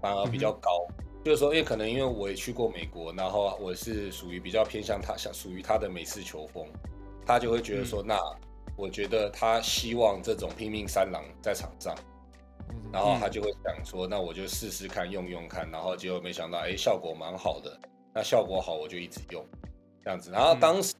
[0.00, 0.86] 反而比较高。
[1.24, 6.66] 就是说，因为可能因为我也去过美国，然后我是属于比较偏向他，像属于他的美式球风，
[7.24, 8.18] 他就会觉得说，那
[8.76, 11.94] 我觉得他希望这种拼命三郎在场上，
[12.92, 17.78] 然后他就会想说，那我就试试看用用看，然后结果没想到，哎，效果蛮好的，
[18.14, 19.44] 那效果好我就一直用
[20.02, 20.30] 这样子。
[20.30, 20.94] 然后当时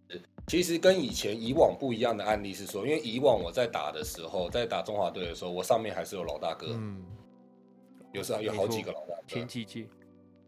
[0.49, 7.03] 其实跟以前以往不一样的案例是说，因为以往我在打的时候，在打中华队的时候，我上面还是有老大哥，嗯，
[8.13, 9.87] 有时候有好几个老大哥，前几届，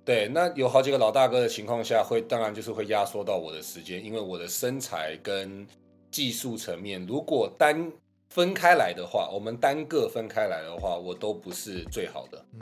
[0.04, 5.66] 对，那有好几个老大哥的情况下，会当然就是会压缩到我的时间，因为我的身材跟
[6.14, 7.90] 技术层面，如果单
[8.28, 12.40] 分开来的话，我们单个分开来的话，我都不是最好的。
[12.52, 12.60] 嗯，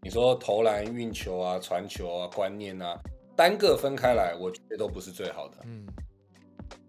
[0.00, 2.98] 你说投篮、运球啊、传球啊、观念啊，
[3.36, 5.58] 单个分开来，我觉得都不是最好的。
[5.66, 5.86] 嗯，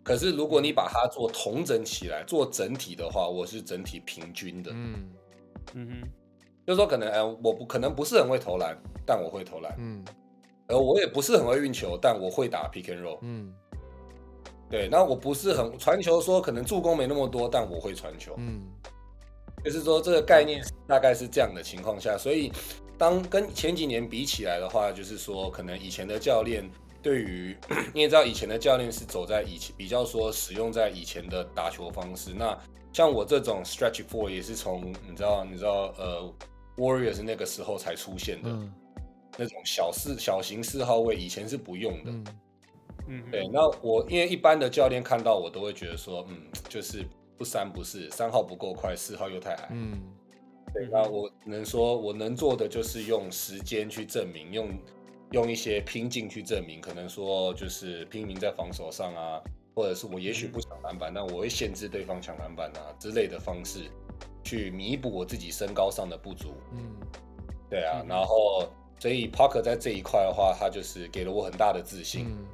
[0.04, 4.72] 可是如果你把它做同整起来，做整体的话，我是整体平均的。
[4.74, 5.12] 嗯，
[5.74, 6.10] 嗯哼，
[6.66, 8.74] 就是说，可能哎，我不可能不是很会投篮，
[9.06, 9.76] 但我会投篮。
[9.78, 10.02] 嗯，
[10.70, 13.20] 而我也不是很会运球，但我会打 pick and roll。
[13.22, 13.54] 嗯，
[14.70, 18.36] 对，那我不是很传球，说可能助攻没那么多，但我会传球。
[18.38, 18.62] 嗯，
[19.64, 22.52] 就是说这个概念大概是这样的情况下，所以
[22.98, 26.70] 当跟前几年比起来的话，就是说可能以前的教练
[27.02, 27.56] 对于
[27.94, 32.34] 你也知道，以前的教练是走在以前比较说使用在以前的打球方式。
[32.34, 32.58] 那
[32.92, 36.34] 像我这种 stretch four 也是从你知道你知道呃
[36.78, 38.74] Warriors 那个时候才出现的、嗯，
[39.38, 42.12] 那种小四小型四号位，以前是不用的。
[42.12, 42.26] 嗯，
[43.08, 46.38] 嗯，对，那我因为一般的教练看到我都会觉得说，嗯，
[46.70, 47.06] 就是
[47.38, 49.70] 不三不四，三号不够快，四号又太矮。
[49.72, 50.02] 嗯，
[50.74, 54.70] 对，那我能说我能做的就是用时间去证明，用
[55.32, 59.42] 用一些拼劲去证明，可能说就是拼命在防守上啊，
[59.76, 63.90] 或者是我也许不抢篮板，但我会限制对方抢篮板啊之类的方式，
[64.44, 66.54] 去弥补我自己身高上的不足。
[66.74, 66.80] 嗯，
[67.70, 68.68] 对啊，嗯然后
[69.00, 72.26] 所以 Parker 在这一块的话，他就是给了我很大的自信。
[72.28, 72.46] 嗯，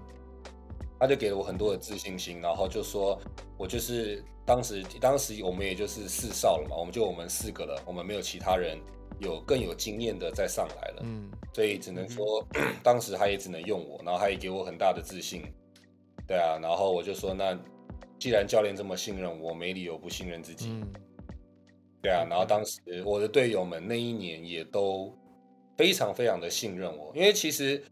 [1.03, 3.19] 他就给了我很多的自信心，然后就说，
[3.57, 8.79] 我就是当时当时我们也就是四少了嘛，我们就我们四个了，我们没有其他人
[9.19, 12.41] 有更有经验的再上来了，嗯，所以只能说，
[12.81, 15.43] 当时他也只能用我，然后他也给我很大的自信，
[16.25, 17.53] 对啊，然后我就说，那
[18.17, 20.87] 既然教练这么信任我，没理由不信任自己，嗯，
[22.01, 25.13] 对啊，然后当时我的队友们那一年也都
[25.75, 27.83] 非常非常的信任我，因为其实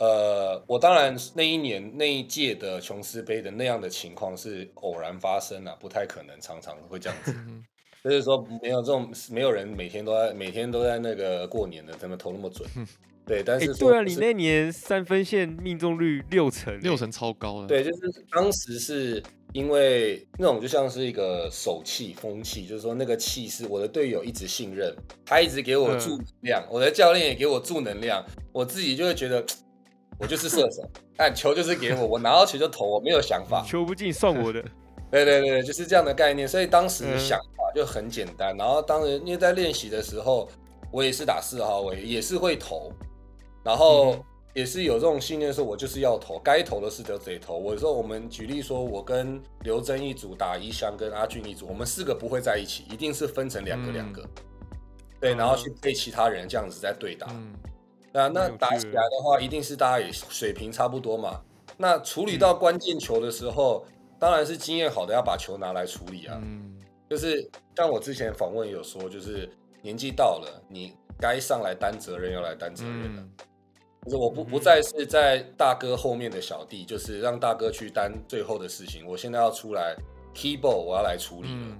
[0.00, 7.64] 呃，我当然那一年那一届的琼斯杯的那样的情况是偶然发生啊，不太可能常常会这样子，嗯。
[8.02, 12.66] 就是说没有这种没有人每天都在每天都在那个过年的，他们投那么准，
[13.26, 19.22] 对，但哎、是说对啊，你那年三分线命中率六成、欸六，成超高的，，对，就是当时是
[19.52, 24.96] 因为那种就像是一个手气风气，就是说那个气势我的队友一直信任，
[25.26, 29.44] 他一直给我助能量，我的教练也给我助能量，我自己就会觉得
[30.20, 30.82] 我就是射手，
[31.16, 33.64] 但球就是给我，我拿到球就投，我没有想法。
[33.66, 34.62] 球不进算我的。
[35.10, 36.46] 对对对，就是这样的概念。
[36.46, 40.48] 所以当时嗯想法就很简单，然后当然因为在练习的时候，
[40.92, 42.92] 我也是打四号位，也是会投，
[43.64, 44.22] 然后嗯
[44.54, 47.56] 也是有这种信念，说我就是要投，该投的事就得投。
[47.56, 54.24] 我说我们举例说，我跟刘真一组打一翔跟阿俊一组，我们四个不会在一起，一定是分成两个嗯两个，
[55.20, 57.26] 对，然后去配其他人这样子在对打。
[57.30, 57.52] 嗯，
[58.12, 61.40] 那那打起来的话，一定是大家也水平差不多嘛。
[61.76, 63.86] 那处理到关键球的时候，
[64.18, 66.38] 当然是经验好的要把球拿来处理啊。
[66.42, 66.76] 嗯，
[67.08, 69.48] 就是像我之前访问有说，就是
[69.80, 73.22] 年纪到了，你该上来担责任要来担责任了。
[73.22, 73.30] 嗯，
[74.04, 79.06] 就是我不不再是在大哥后面的小弟，就是让大哥去担最后的事情。
[79.06, 79.96] 我现在要出来
[80.34, 81.54] keyboard，我要来处理了。
[81.54, 81.78] 嗯，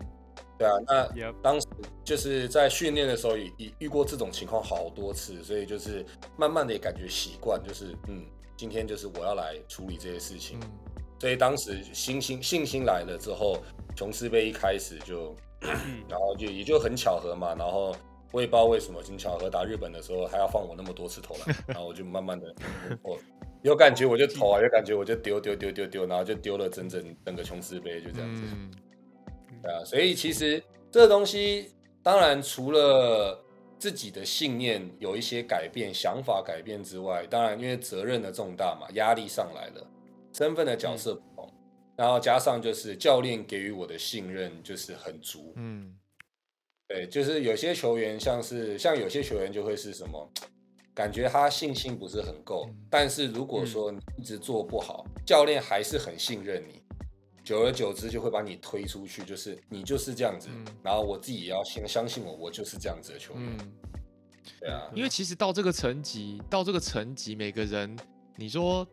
[0.60, 1.66] 对啊，那当时
[2.04, 6.04] 就是在训练的时候也也遇过这种情况好多次，所以就是
[6.36, 8.22] 慢慢的也感觉习惯，就是嗯，
[8.58, 10.60] 今天就是我要来处理这些事情。
[10.60, 10.70] 嗯，
[11.18, 13.56] 所以当时信心信心来了之后，
[13.96, 15.34] 琼斯杯一开始就，
[16.06, 17.96] 然后就也就很巧合嘛，然后
[18.30, 22.54] 我也不知道为什么，很巧合打日本的时候还要放我那么多次投篮， 然后我就慢慢的
[23.02, 23.18] 我
[23.62, 28.42] 有感觉我就投啊，有感觉我就丢丢丢丢丢，然后就丢了整整整个琼斯杯就这样子。
[28.44, 28.70] 嗯，
[29.62, 33.42] 对啊，所以其实这个东西，当然除了
[33.78, 39.86] 自己的信念有一些改变、想法改变之外，当然因为责任的重大嘛，压力上来了，
[40.32, 41.52] 身份的角色不同，
[41.96, 45.52] 然后加上就是教练给予我的信任就是很足。
[45.56, 45.94] 嗯，
[46.88, 50.30] 对，就是有些球员像是像有些球员就会是什么，
[50.94, 56.79] 感觉他信心不是很够，嗯但是如果说你一直做不好，教练还是很信任你，
[57.42, 63.42] 久而久之就会把你推出去，就是你就是这样子，嗯然后我自己也要先相信我，我就是这样子的球员。
[63.58, 63.72] 嗯，
[64.60, 67.96] 对啊，因为其实到这个层级，到这个层级，每个人
[68.36, 68.86] 你说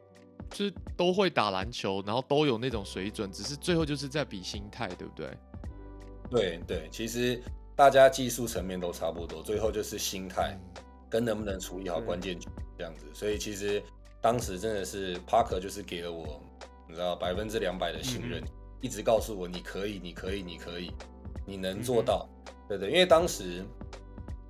[0.49, 5.37] 就是都会打篮球，然后都有那种水准，只是最后就是在比心态，对不对？
[6.29, 7.41] 对对，其实
[7.75, 13.05] 大家技术层面都差不多，最后就是心态嗯跟能不能处理好关键球这样子。
[13.13, 13.81] 所以其实
[14.21, 16.41] 当时真的是 Parker 就是给了我，
[16.87, 18.43] 你知道百分之两百的信任，
[18.81, 20.91] 一直告诉我你可以，你可以，你可以，
[21.45, 22.27] 你能做到。
[22.67, 23.63] 对对，因为当时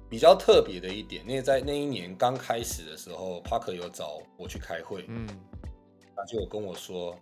[0.09, 5.27] 比较特别的一点，因为在那一年刚开始的时候，Parker 有找我去开会，嗯
[6.15, 7.15] 他就跟我说，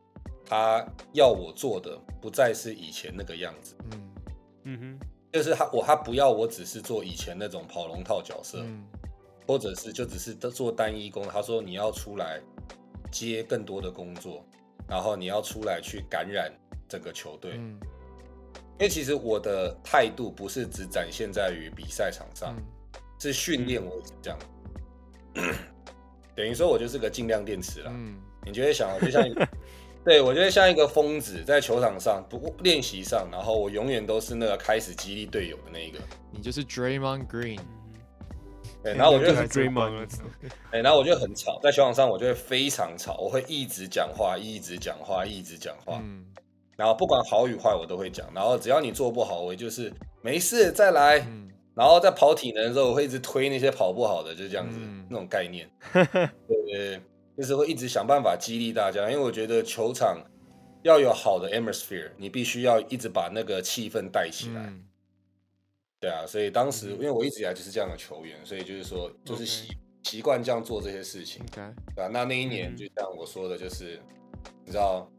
[0.45, 3.76] 他要我做的不再是以前那个样子。
[3.91, 4.11] 嗯
[4.63, 8.86] 嗯哼，就是他我他不要我只是做以前那种跑龙套角色，嗯
[9.45, 11.28] 或者是就只是做单一工。
[11.28, 12.41] 他说你要出来
[13.11, 14.45] 接更多的工作，
[14.88, 16.51] 然后你要出来去感染
[16.88, 17.53] 整个球队。
[17.57, 17.79] 嗯
[18.77, 22.63] 因为其实我的态度不是只展现在于比赛场上，嗯
[23.17, 24.38] 是训练我也是这样。
[26.36, 27.91] 等于说我就是个尽量电池啦。
[27.93, 29.47] 嗯你就会想，就像一个
[30.03, 35.97] 对我就会像一个疯子在球场上不练习上，然后我永远都是那个开始激励队友的那一个。
[36.31, 37.84] 你就是 Draymond Green，嗯
[38.86, 40.07] 对，然后我就很就是 Draymond 了，
[40.69, 46.23] 哎、然后我就很吵，在球场上我就会非常吵，我会一直讲话，一直讲话，一直讲话，嗯。
[46.77, 51.49] 然后不管好与坏我都会讲，然后只要你做不好，我就是没事再来，嗯。
[51.73, 57.01] 然后在跑体能的时候，我会一直推那些跑不好的，就这样子、嗯那种概念， 对对对，
[57.36, 60.15] 就是会一直想办法激励大家，因为我觉得球场
[60.83, 64.61] 要有好的 atmosphere，你必须要一直把那个气氛带起来。
[64.61, 64.83] 嗯
[66.06, 71.43] 对啊，所以当时嗯因为我一直以来就是这样的球员，所以就是说就是习习惯这样做这些事情。
[71.51, 71.64] 对
[72.03, 73.99] 啊，那那一年嗯就像我说的，就是
[74.64, 75.10] 你知道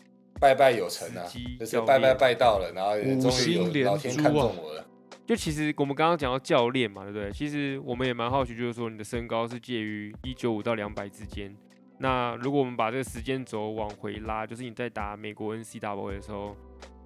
[0.40, 1.26] 拜拜有成啊
[1.58, 4.86] 就是拜拜拜到了，然后五终于有老天看中我了。
[5.26, 7.32] 就其实我们刚刚讲到教练嘛，对不对？
[7.32, 11.52] 其实我们也蛮好奇，就是说你的身高是介于一九五到两百之间。
[11.98, 16.54] 那如果我们把这个时间轴往回拉，就是你在打美国 NCAA 的时候，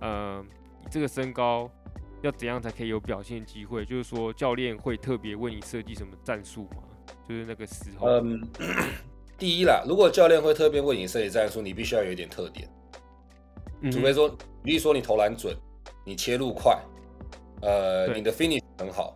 [0.01, 0.45] 呃，
[0.91, 1.71] 这个身高
[2.23, 3.85] 要怎样才可以有表现机会？
[3.85, 6.83] 就是说教练会特别为你设计什么战术吗？
[7.29, 8.41] 就是那个时候，嗯，
[9.39, 12.69] 第一啦，如果教练会特别为你设计战术，你必须要有一点特点，
[13.91, 14.29] 除非说，
[14.63, 15.57] 比如说你投篮准，
[16.05, 16.79] 你切入快，
[17.63, 19.15] 呃，你的 finish 很好，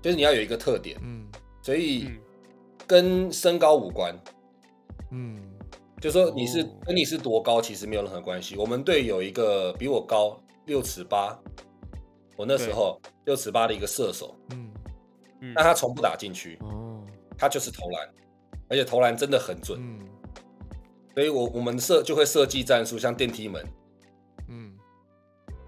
[0.00, 1.26] 就是你要有一个特点，嗯
[1.62, 2.18] 所以嗯
[2.86, 4.16] 跟身高无关。
[5.10, 5.36] 嗯
[6.00, 8.56] 就说你是哦跟你是多高，其实没有任何关系。
[8.56, 11.38] 我们队有一个比我高六尺八，
[12.36, 14.70] 我那时候六尺八的一个射手，嗯，
[15.40, 17.04] 嗯但他从不打禁区，哦，
[17.36, 18.08] 他就是投篮，
[18.68, 19.78] 而且投篮真的很准。
[19.80, 19.98] 嗯
[21.14, 23.62] 所以我我们设就会设计战术，像电梯门，
[24.48, 24.72] 嗯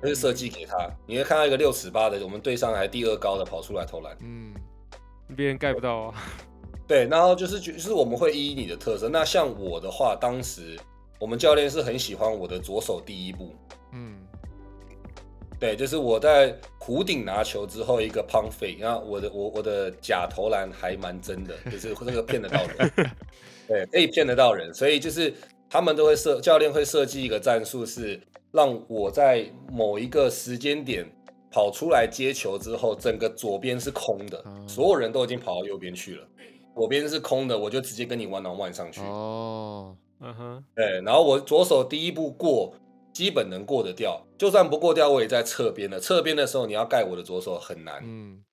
[0.03, 0.91] 就是设计给他。
[1.07, 4.17] 你会看到一个六尺八的，我们队上还第二高的跑出来投篮。
[4.23, 4.55] 嗯
[5.37, 6.15] 别人盖不到啊。
[6.89, 9.09] 对，然后就是就是我们会依你的特色。
[9.09, 10.81] 那像我的话，当时
[11.21, 13.55] 我们教练是很喜欢我的左手第一步。
[13.93, 14.24] 嗯
[15.65, 22.93] 对，就是我在弧顶拿球之后一个 pump fake，然后我的我我的假投篮还蛮真的，就是那个骗得到人，
[23.67, 25.33] 对，可以骗得到人，所以就是
[25.71, 28.21] 他们都会设教练会设计一个战术，是
[28.53, 31.11] 让我在某一个时间点
[31.51, 36.27] 跑出来接球之后，整个左边是空的，哦所有人都已经跑到右边去了，
[36.75, 42.75] 左边是空的，我就直接跟你 one on one 上去，哦，嗯哼，对，然后我左手第一步过，
[43.15, 45.99] 基本能过得掉，就算不过掉，我也在侧边了。
[45.99, 48.45] 侧边的时候，你要盖我的左手很难，嗯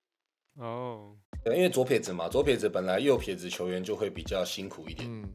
[0.56, 5.06] 哦，对，因为左撇子嘛，左撇子本来右撇子球员就会比较辛苦一点。
[5.10, 5.28] 嗯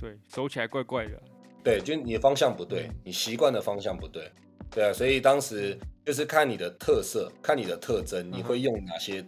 [0.00, 1.22] 对，走起来怪怪的。
[1.62, 4.32] 对，就你的方向不对嗯，你习惯的方向不对，
[4.70, 9.22] 对啊，所以当时就是看你的特色，看你的特征，你会用哪些，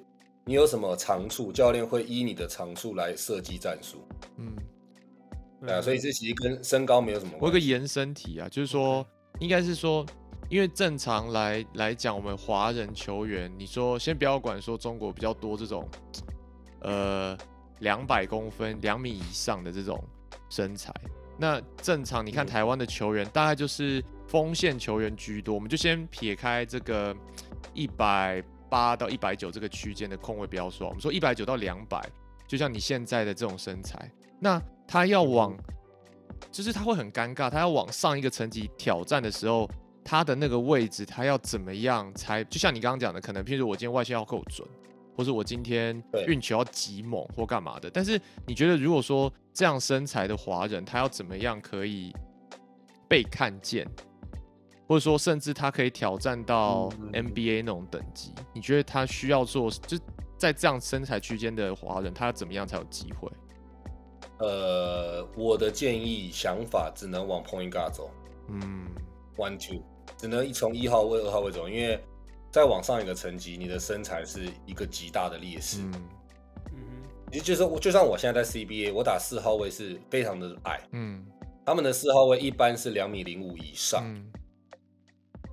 [0.47, 3.99] 你有什么长处，教练会依你的长处来设计战术，
[4.39, 4.57] 嗯，
[5.63, 7.45] 对啊，嗯所以这其实跟身高没有什么关系。
[7.45, 9.07] 我有个延伸题啊，就是说，
[9.39, 10.05] 应该是说，
[10.51, 15.89] 因为正常来来讲，我们华人球员，你说先不要管说中国比较多这种，
[16.81, 17.39] 呃，
[17.79, 20.03] 两百公分、两米以上的这种
[20.51, 20.93] 身材，
[21.39, 22.49] 那正常你看嗯。
[22.49, 27.17] 台湾的球员，大概就是锋线球员居多，我们就先撇开这个
[27.73, 32.05] 一百八到一百九这个区间的空位不要说，我们说一百九到两百，
[32.47, 34.11] 就像你现在的这种身材，
[34.43, 35.57] 那他要往
[36.51, 39.71] 就是他会很尴尬，他要往上一个层级挑战的时候，
[40.05, 44.67] 他的那个位置他要怎么样才，就像你刚刚讲的，可能譬如我今天外线要够准，
[45.17, 47.89] 或者我今天对运球要极猛或干嘛的。
[47.89, 52.13] 但是你觉得，如果说这样身材的华人，他要怎么样可以
[53.09, 53.89] 被看见，
[54.89, 58.35] 或者说甚至他可以挑战到嗯 NBA 那种等级？
[58.53, 59.97] 你觉得他需要做，就
[60.37, 63.31] 在这样身材区间的华人，他要怎么样才有机会？
[64.43, 68.11] 呃，我的建议想法只能往 point guard 走。
[68.49, 68.89] 嗯
[69.37, 69.81] ，one two，
[70.19, 72.03] 只能从一号位、二号位走，因为
[72.51, 75.81] 再往上一个层级，你的身材是一个极大的劣势。
[75.83, 75.93] 嗯。
[75.95, 76.79] 嗯
[77.31, 81.25] 也就是我，就算我现在在 CBA，我打四号位是非常的矮，嗯。
[81.65, 84.03] 他们的四号位一般是两米零五以上。
[84.05, 84.33] 嗯。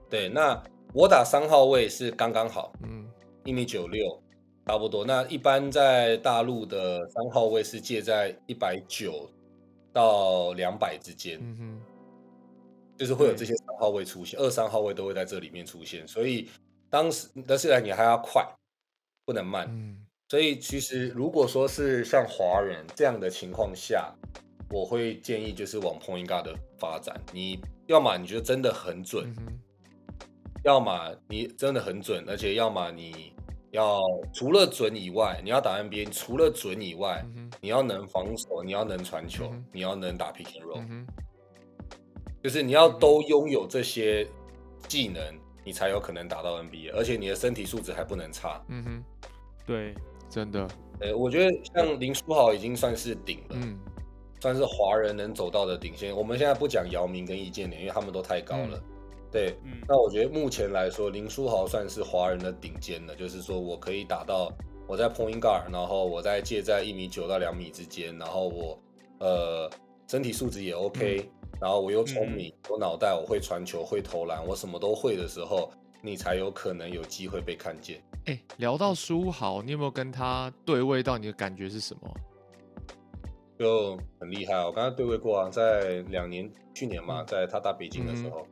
[0.10, 0.60] 对，那
[0.94, 3.08] 我打三号位是刚刚好，嗯。
[3.46, 4.22] 一米九六，
[4.70, 5.04] 差不多。
[5.04, 9.28] 那一般在大陆的三号位是介在一百九
[9.92, 11.82] 到两百之间，嗯哼
[12.96, 16.08] 就是会有这些三号位出现，二三号位都会在这里面出现。
[16.08, 16.48] 所以
[16.88, 18.48] 当时，但是你还要快，
[19.26, 19.68] 不能慢。
[19.72, 24.14] 嗯所以其实如果说是像华人这样的情况下，
[24.70, 27.20] 我会建议就是往 point guard 的发展。
[27.34, 29.60] 你要么你觉得真的很准，嗯
[30.64, 33.34] 要么你真的很准，而且要么你
[33.72, 34.02] 要
[34.34, 41.06] 除了准以外，你要打 NBA，除了准以外，嗯你要能防守，你要能传球，嗯你要能打 pick and roll，、嗯
[42.42, 44.26] 就是你要都拥有这些
[44.88, 45.22] 技能，
[45.66, 48.64] 你才有可能打到 NBA，而且你的身体素质还不能差。
[48.70, 49.04] 嗯哼，
[49.66, 49.94] 对，
[50.30, 50.68] 真的，
[51.02, 53.78] 呃，我觉得像林书豪已经算是顶了，嗯
[54.40, 56.16] 算是华人能走到的顶线。
[56.16, 58.82] 我们现在不讲姚明跟易建联，因为他们都太高了。
[59.32, 64.52] 对，嗯那我觉得目前来说，林书豪算是华人的顶尖的，就是说我可以打到
[64.88, 68.80] 我在 point guard，然后我在介在一米九到两米之间，然后我
[69.20, 69.70] 呃
[70.08, 71.30] 身体素质也 OK，、
[71.62, 75.72] 然后我又聪明，我脑袋我会传球会投篮，我什么都会的时候，
[76.02, 78.02] 你才有可能有机会被看见。
[78.26, 81.18] 哎、聊到书豪，你有没有跟他对位到？
[81.18, 82.14] 你的感觉是什么？
[83.60, 88.46] 就很厉害哦，我刚刚对位过啊，在两年去年嘛，嗯在他打北京的时候，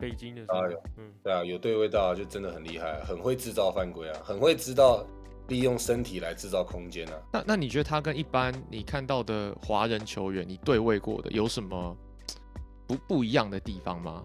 [0.00, 5.04] 北京的时候哎呦，嗯，对啊，有对位到就真的很厉害，很会制造犯规啊，很会知道
[5.48, 7.14] 利用身体来制造空间啊。
[7.32, 11.96] 那那你觉得他跟一般你看到的华人球员，你对位过的有什么
[12.88, 14.24] 不不一样的地方吗？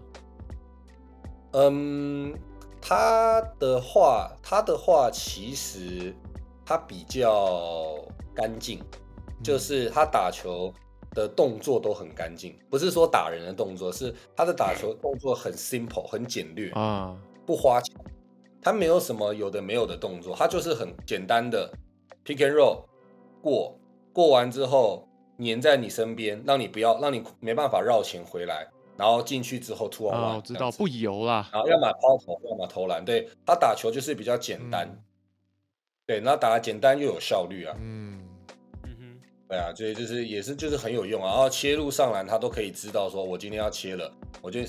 [1.52, 2.34] 嗯，
[2.80, 6.14] 他的话，他的话其实
[6.64, 7.96] 他比较
[8.34, 8.82] 干净，
[9.42, 10.72] 就是他打球
[11.16, 16.70] 的动作都很干净，不是说打人的动作，是他的打球动作很 simple，很简略。
[16.72, 17.96] 啊，不花钱，
[18.60, 21.72] 他没有什么有的没有的动作，他就是很简单的
[22.22, 22.84] pick and roll
[23.40, 23.74] 过，
[24.12, 25.08] 过完之后
[25.38, 31.48] 粘在你身边，让你不要让你没办法绕前回来，然后进去之后突然啊，我知道不油啦。
[31.50, 35.02] 然后要么抛投，要么投篮，对他打球就是比较简单，嗯。
[36.06, 38.25] 对，那打得简单又有效率啊，嗯
[39.48, 41.28] 对啊，所以就是也是就是很有用啊。
[41.28, 44.60] 然后切入上篮，他都可以知道说，我今天要切了，我就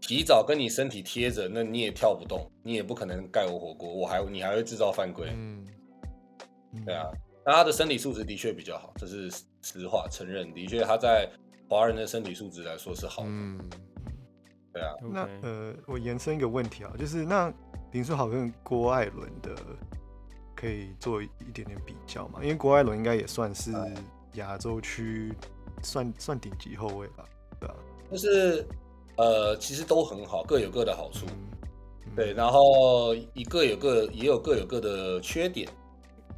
[0.00, 5.64] 提早跟你身体贴着，那你也跳不动，你也不可能盖我火锅，我还你还会制造犯规，嗯
[6.84, 7.06] 对啊。
[7.46, 9.30] 那他的身体素质的确比较好，这是
[9.62, 11.26] 实话承认，的确他在
[11.68, 13.58] 华人的身体素质来说是好的，嗯，
[14.72, 14.94] 对啊。
[15.00, 17.52] 那呃，我延伸一个问题啊，就是那
[17.92, 19.56] 林书豪跟郭艾伦的
[20.60, 22.40] 可以做一点点比较嘛？
[22.42, 23.72] 因为郭艾伦应该也算是
[24.34, 25.32] 亚洲区
[25.82, 27.24] 算算顶级后卫吧，
[27.58, 27.74] 对吧、
[28.10, 28.66] 就是
[29.16, 31.24] 呃，其实都很好，各有各的好处。
[31.26, 31.48] 嗯，
[32.06, 32.14] 嗯。
[32.14, 35.66] 对，，然后一个有各也有各有各的缺点，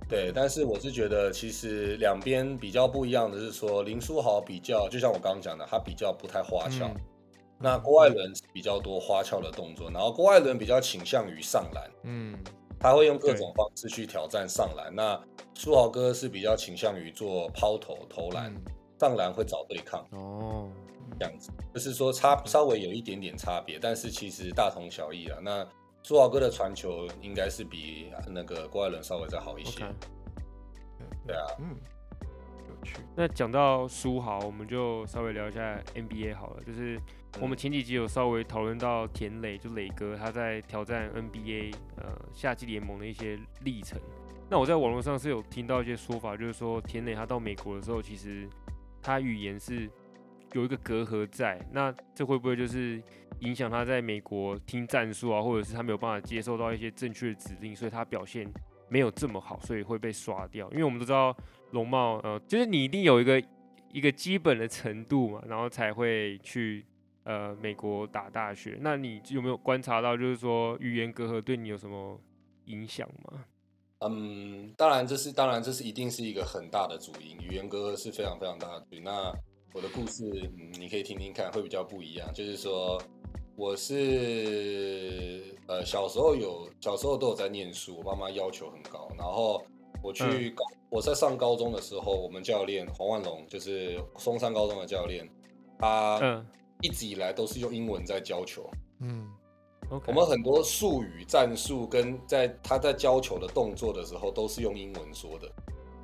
[0.08, 6.96] 对，但是我是觉得其实两边比较不一样的是说，林书豪比较就像我刚刚讲的，他比较不太花俏，嗯
[7.64, 12.36] 那郭艾伦比较多花俏的动作，然后郭艾伦比较倾向于上篮，嗯
[12.82, 15.18] 他会用各种方式去挑战上篮，那
[15.54, 18.60] 书豪哥是比较倾向于做抛投投篮，嗯
[18.98, 20.04] 上篮会找对抗。
[20.10, 20.68] 哦，
[21.18, 25.38] 这样子，就是说差稍微有一点点差别，但是其实大同小异啊。
[25.42, 25.66] 那
[26.02, 29.84] 苏豪哥的传球应该是比那个郭艾伦稍微再好一些。
[31.26, 31.76] 对啊，嗯，
[32.68, 36.62] 有趣，那讲到书豪，我们就稍微聊一下 NBA 好了。
[36.64, 36.96] 就是
[37.40, 44.00] 我们前几集有稍微讨论到田磊，就磊哥他在挑战 NBA 呃夏季联盟的一些历程。
[44.48, 48.48] 那我在网络上是有听到一些说法，就是说田磊他到美国的时候，其实
[49.00, 49.90] 他语言是
[50.52, 51.58] 有一个隔阂在。
[51.72, 53.02] 那这会不会就是
[53.40, 58.46] 影响他在美国听战术啊，或者是他没有办法接受到一些正确的指令，所以他表现
[58.88, 60.70] 没有这么好，所以会被刷掉？
[60.70, 61.34] 因为我们都知道
[61.70, 63.42] 龙茂，呃，就是你一定有一个
[63.90, 66.84] 一个基本的程度嘛，然后才会去
[67.24, 68.78] 呃美国打大学。
[68.80, 72.20] 那你有没有观察到，就是说语言隔阂对你有什么
[72.66, 73.44] 影响吗？
[74.04, 79.04] 嗯，当然这是当然这是一定是一个很大的主因，语言隔阂是非常非常大的主因。
[79.04, 79.32] 那
[79.72, 82.28] 我的故事，嗯，你可以听听看，会比较不一样。
[82.34, 83.00] 就是说，
[83.56, 89.64] 我是呃小时候有小时候都有在念书，我爸妈要求很高，然后
[90.02, 95.26] 我去高，我在上高中的时候，我们教练黄万龙就是松山高中的教练，
[95.78, 96.46] 他嗯
[96.82, 98.68] 一直以来都是用英文在教球。
[99.00, 99.26] 嗯
[100.06, 105.50] 我们很多术语、战术跟在他在教球的动作的时候，都是用英文说的。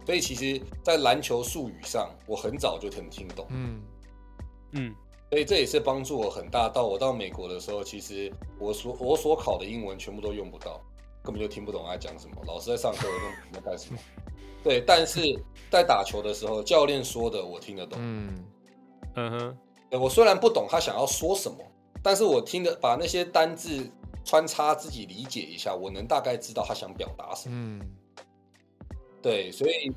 [0.05, 3.47] 所以其实，在篮球术语上，我很早就能听懂。
[3.51, 3.83] 嗯
[4.73, 4.95] 嗯
[5.31, 6.69] 所以这也是帮助我很大。
[6.69, 10.81] 到我到美国的时候，其实我所我所考的英文全部都用不到，
[11.23, 12.37] 根本就听不懂他在讲什么。
[12.47, 13.99] 老师在上课，我根本不知道干什么。
[14.65, 15.21] 对，但是
[15.71, 17.99] 在打球的时候，教练说的我听得懂。
[18.03, 18.45] 嗯
[19.15, 21.59] 嗯哼，对我虽然不懂他想要说什么，
[22.03, 23.89] 但是我听的把那些单字
[24.25, 27.55] 穿插自己理解一下，我能大概知道他想表达什么。
[27.57, 27.81] 嗯
[29.21, 29.93] 对，所以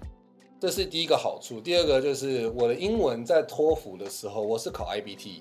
[0.60, 1.62] 这是第一个好处。
[1.62, 5.39] 第二个就是我的英文在托福的时候，我是考 IBT，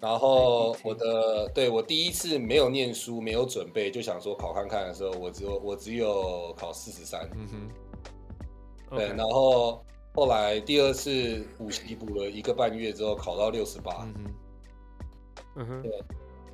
[0.00, 7.28] 然后我的对我第一次没有念书、没有准备，就想说考看看的时候，我只有我只有考四十三。
[7.34, 9.84] 嗯哼对然后
[10.16, 13.92] 后来第二次补习补了一个半月之后，考到六十八。
[14.04, 14.34] 嗯哼
[15.58, 15.82] 嗯哼，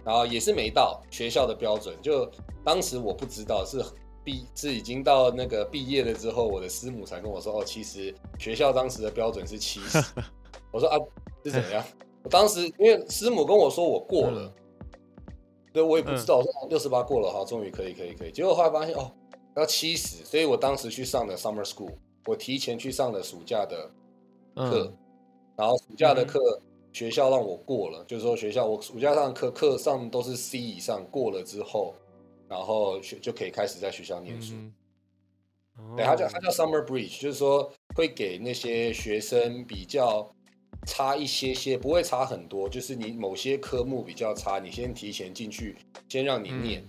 [0.05, 2.29] 然后也是没到学校的标准，就
[2.65, 3.81] 当时我不知道是
[4.25, 9.99] 毕是已经到那个毕业了之后，我的师母才跟我说，哦，其实学校当时的标准是七十。
[10.73, 10.99] 我说啊，
[11.45, 11.85] 是怎样？
[12.25, 14.53] 我当时因为师母跟我说我过了，
[15.73, 18.33] 对我也不知道，我说六十八过了，哈，终于可以可以可以。
[18.33, 19.11] 结果后来发现哦，
[19.57, 21.93] 要七十，所以我当时去上的 summer school，
[22.27, 23.91] 我提前去上了暑假的
[24.55, 24.99] 课，嗯
[25.57, 26.41] 然后暑假的课
[26.93, 31.95] 学校让我过了，就是说学校我暑假上的课课上都是 C 以上过了之后，
[32.49, 34.55] 然后学就可以开始在学校念书。
[34.55, 34.73] 嗯
[35.97, 40.31] 对，它叫哦它叫 Summer Bridge，就是说会给那些学生比较
[40.87, 45.77] 差一些些，不会差很多，就是你某些科目比较差，你先提前进去，
[46.11, 46.87] 先让你念，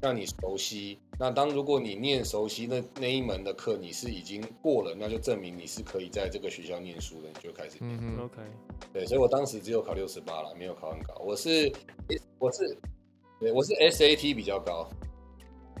[0.00, 0.98] 让你熟悉。
[1.18, 7.98] 那当如果你念熟悉那那一门的课，你是已经过了，那就证明你是可以在这个学校念书的，你就开始念。
[8.00, 8.42] 嗯 OK，
[8.92, 11.14] 对，所以我当时只有考六十八了，没有考很高。
[11.24, 11.72] 我是
[12.38, 12.76] 我是
[13.38, 14.88] 对我是 SAT 比较高，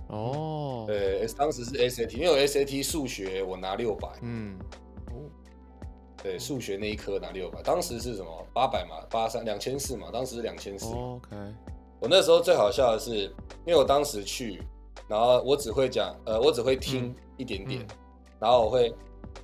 [0.08, 0.84] 哦。
[0.86, 4.58] 对，当时是 SAT，因为我 SAT 数学我拿六百，嗯。
[6.22, 10.86] 对，数学那一科拿六百，当时是什么八百嘛，八三两千四嘛，当时是两千四。
[10.86, 11.36] OK
[12.00, 13.24] 我那时候最好笑的是，
[13.66, 14.62] 因为我当时去，
[15.08, 17.96] 然后我只会讲，呃，我只会听一点点，嗯
[18.40, 18.92] 然后我会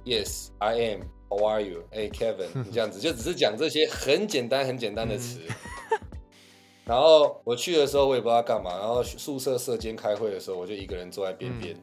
[0.05, 1.83] Yes I am How are you?
[1.93, 5.41] Hey Kevin， 这样子就只是讲这些很简单很简单的词。
[6.85, 11.77] 然后我去的时候我也不知道干嘛，然后宿舍舍监开会的时候，我就一个人坐在边边。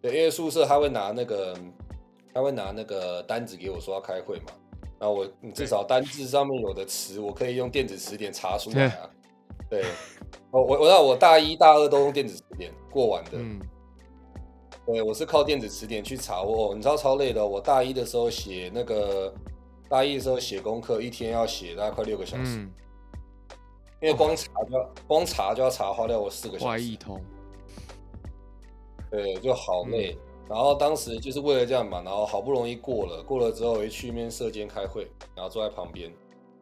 [0.00, 1.56] 对，因为宿舍他会拿那个
[2.32, 4.52] 他会拿那个单子给我说要开会嘛，
[4.98, 9.10] 然后我至少单字上面有的词，我可以用电子词典查出来啊。
[9.68, 9.84] 对，
[10.50, 13.32] 我我我让我大一大二都用电子词典过完的。
[13.34, 13.60] 嗯
[14.86, 17.46] 对，我是靠电子词典去查我，你知道超累的哦。
[17.46, 19.32] 我大一的时候写那个，
[19.88, 22.72] 大一的时候写功课，一天要写大概快六个小时，嗯
[24.02, 27.20] 因为光查就要光查就要查花掉我四个小时外一，通
[29.10, 30.16] 对，就好累。
[30.48, 35.06] 然后当时就是为了这样嘛，然后好不容易过了，过了之后我就去面社监开会，
[35.36, 36.10] 然后坐在旁边，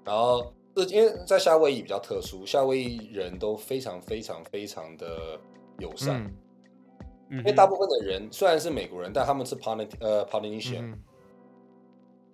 [0.04, 0.50] 然后这
[0.84, 5.38] 因为在夏威夷比较特殊，夏威夷人都非常非常非常的
[5.78, 6.24] 友善。
[6.24, 6.36] 嗯
[7.30, 10.98] 因因为大部分的人虽然是美国人，但他们是 Poly 呃 Polynesian，、嗯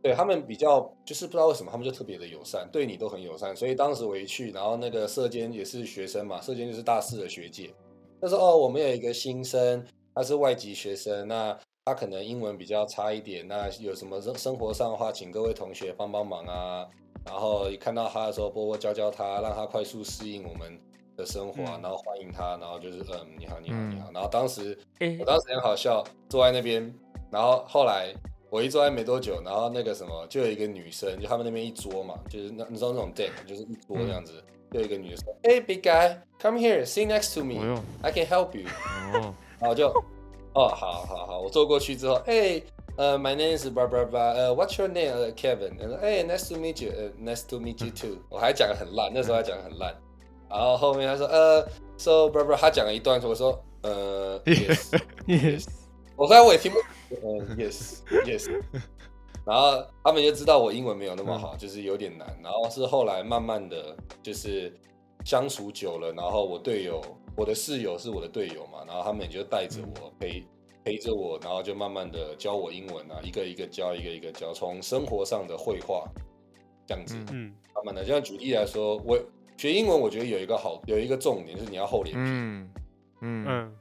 [0.00, 3.56] 对他们比较就是不知道为什么他们就特别的友善，对你都很友善。
[3.56, 7.74] 所以当时我一去，然后那个社监也是学生嘛，社监就是大四的学姐，
[8.20, 9.82] 他说哦，我们有一个新生，
[10.14, 16.86] 他是外籍学生，那他可能英文比较差一点，那有什么生生活上的话，请各位同学帮帮忙啊。
[17.26, 20.78] 然后一看到他的时候，波波教教他，让他快速适应我们
[21.16, 21.82] 的生活啊，嗯。
[21.82, 24.10] 然后欢迎他，然后就是嗯，你好，你好，嗯你好。
[24.12, 25.16] 然后当时哎。
[25.18, 26.94] 我当时很好笑，坐在那边，
[27.30, 28.14] 然后后来
[28.50, 34.32] 我一坐在没多久，然后那个什么，就有一个女生，就他们那边一桌嘛，就是那你知道那种 deck，就是一桌这样子，
[34.70, 38.68] 就有一个女生，，Hey、b i g guy，come here，sit next to 哎 me，I can help you。
[39.14, 39.34] 哦。
[39.58, 39.88] 然后就，
[40.54, 42.60] 哦，好好好，我坐过去之后，哎、
[42.96, 45.12] 呃、m y name is blah blah blah，呃、w h a t s your name？
[45.12, 45.78] 呃、Kevin。
[45.78, 48.18] 他说，哎、n i c e to meet you，呃、n i c e to meet you too。
[48.30, 49.94] 我还讲的很烂，那时候还讲的很烂。
[50.48, 51.66] 然后后面他说，呃
[51.96, 54.96] ，so blah blah，他讲了一段，我说，呃，yes。
[55.26, 55.66] Yes，
[56.16, 56.78] 我虽然我也听不，
[57.26, 58.48] 嗯，yes yes，
[59.44, 62.38] 然后他们就知道我英文没有那么好，就是有点难。
[62.42, 64.72] 然后是后来慢慢的就是
[65.24, 67.02] 相处久了，然后我队友，
[67.36, 70.46] 我的室友是我的队友嘛，然后他们也就带着我陪
[70.84, 76.06] 陪着我，然后就慢慢的教我英文啊，一个一个教，一个一个教，从生活上的绘画
[76.86, 78.04] 这样子，嗯嗯慢慢的。
[78.04, 79.18] 就像举例来说，我
[79.56, 82.70] 学英文，我觉得有一个好有一个重点就是你要厚脸皮，嗯
[83.22, 83.76] 嗯嗯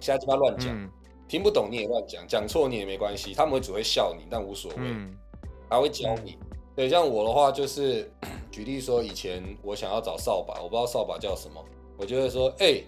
[0.00, 0.68] 瞎鸡巴乱讲。
[0.74, 0.90] 嗯
[1.28, 5.12] 听不懂你也乱讲，讲错你也没关系，他们会只会笑你，但无所谓，嗯
[5.68, 6.38] 还会教你。
[6.76, 8.08] 对，像我的话就是，
[8.48, 11.60] 举例说，以前我想要找扫把，我不知道扫把叫什么，
[11.98, 12.80] 我就会说，哎、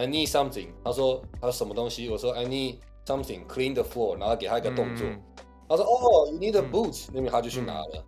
[0.00, 0.68] i need something。
[0.84, 2.08] 他说他说什么东西？
[2.08, 5.06] 我说 I need something clean the floor，然后给他一个动作。
[5.06, 5.20] 嗯
[5.68, 8.04] 他说哦，you need a 嗯 boot，、那边他就去拿了，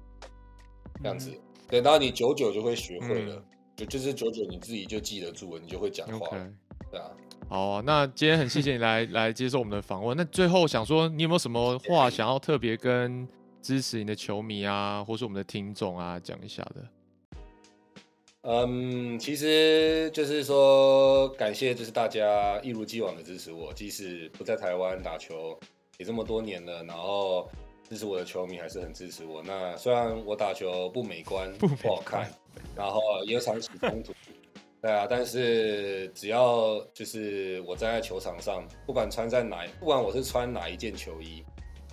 [1.00, 1.38] 这样子嗯。
[1.68, 3.44] 对，然后你久久就会学会了，嗯
[3.76, 6.50] 就就是久久你自己就记得住了，你就会讲话了。
[6.90, 7.06] 对啊，
[7.48, 10.16] 好啊，那今天很谢谢你来 来接受我们的访问。
[10.16, 13.28] 那最后想说，你有没有什么话想要特别跟
[13.60, 16.84] 支持你的球迷啊，或是我们的听众啊讲一下的？
[18.42, 25.56] 嗯，其实就是说，感谢就是大家一如既往的支持我，即使不在台湾打球
[25.96, 27.48] 也这么多年了，然后
[27.88, 29.40] 支持我的球迷还是很支持我。
[29.44, 32.28] 那虽然我打球不美观、不好看，
[32.74, 34.12] 然后也有场起冲突，
[34.80, 41.44] 对啊，但是只要就是我站在球场上，不管穿在哪，不管我是穿哪一件球衣，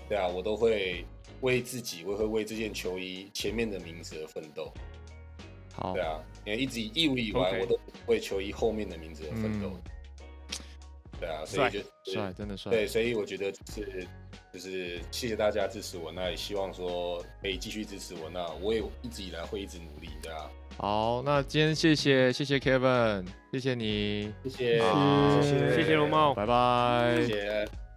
[0.07, 1.05] 对啊，我都会
[1.41, 4.73] 为自己，我也会为这件球衣前面的名字而奋斗。
[5.71, 6.19] 好对，啊，
[6.51, 9.69] 因为一直一无以来 OK 我都为球衣后面的名字而奋斗。
[9.69, 9.81] 嗯
[11.19, 11.79] 对啊，所以就
[12.13, 12.71] 帅，真的帅。
[12.71, 14.07] 对，所以我觉得就是
[14.53, 26.33] 就是谢谢大家支持我，那也希望说可以继续支持我，那我也一直以来会一直努力，对啊，好，那今天谢谢谢谢 Kevin，谢谢你，谢谢，好谢谢谢谢龙猫。
[26.33, 27.17] 拜拜。
[27.17, 27.88] 谢谢。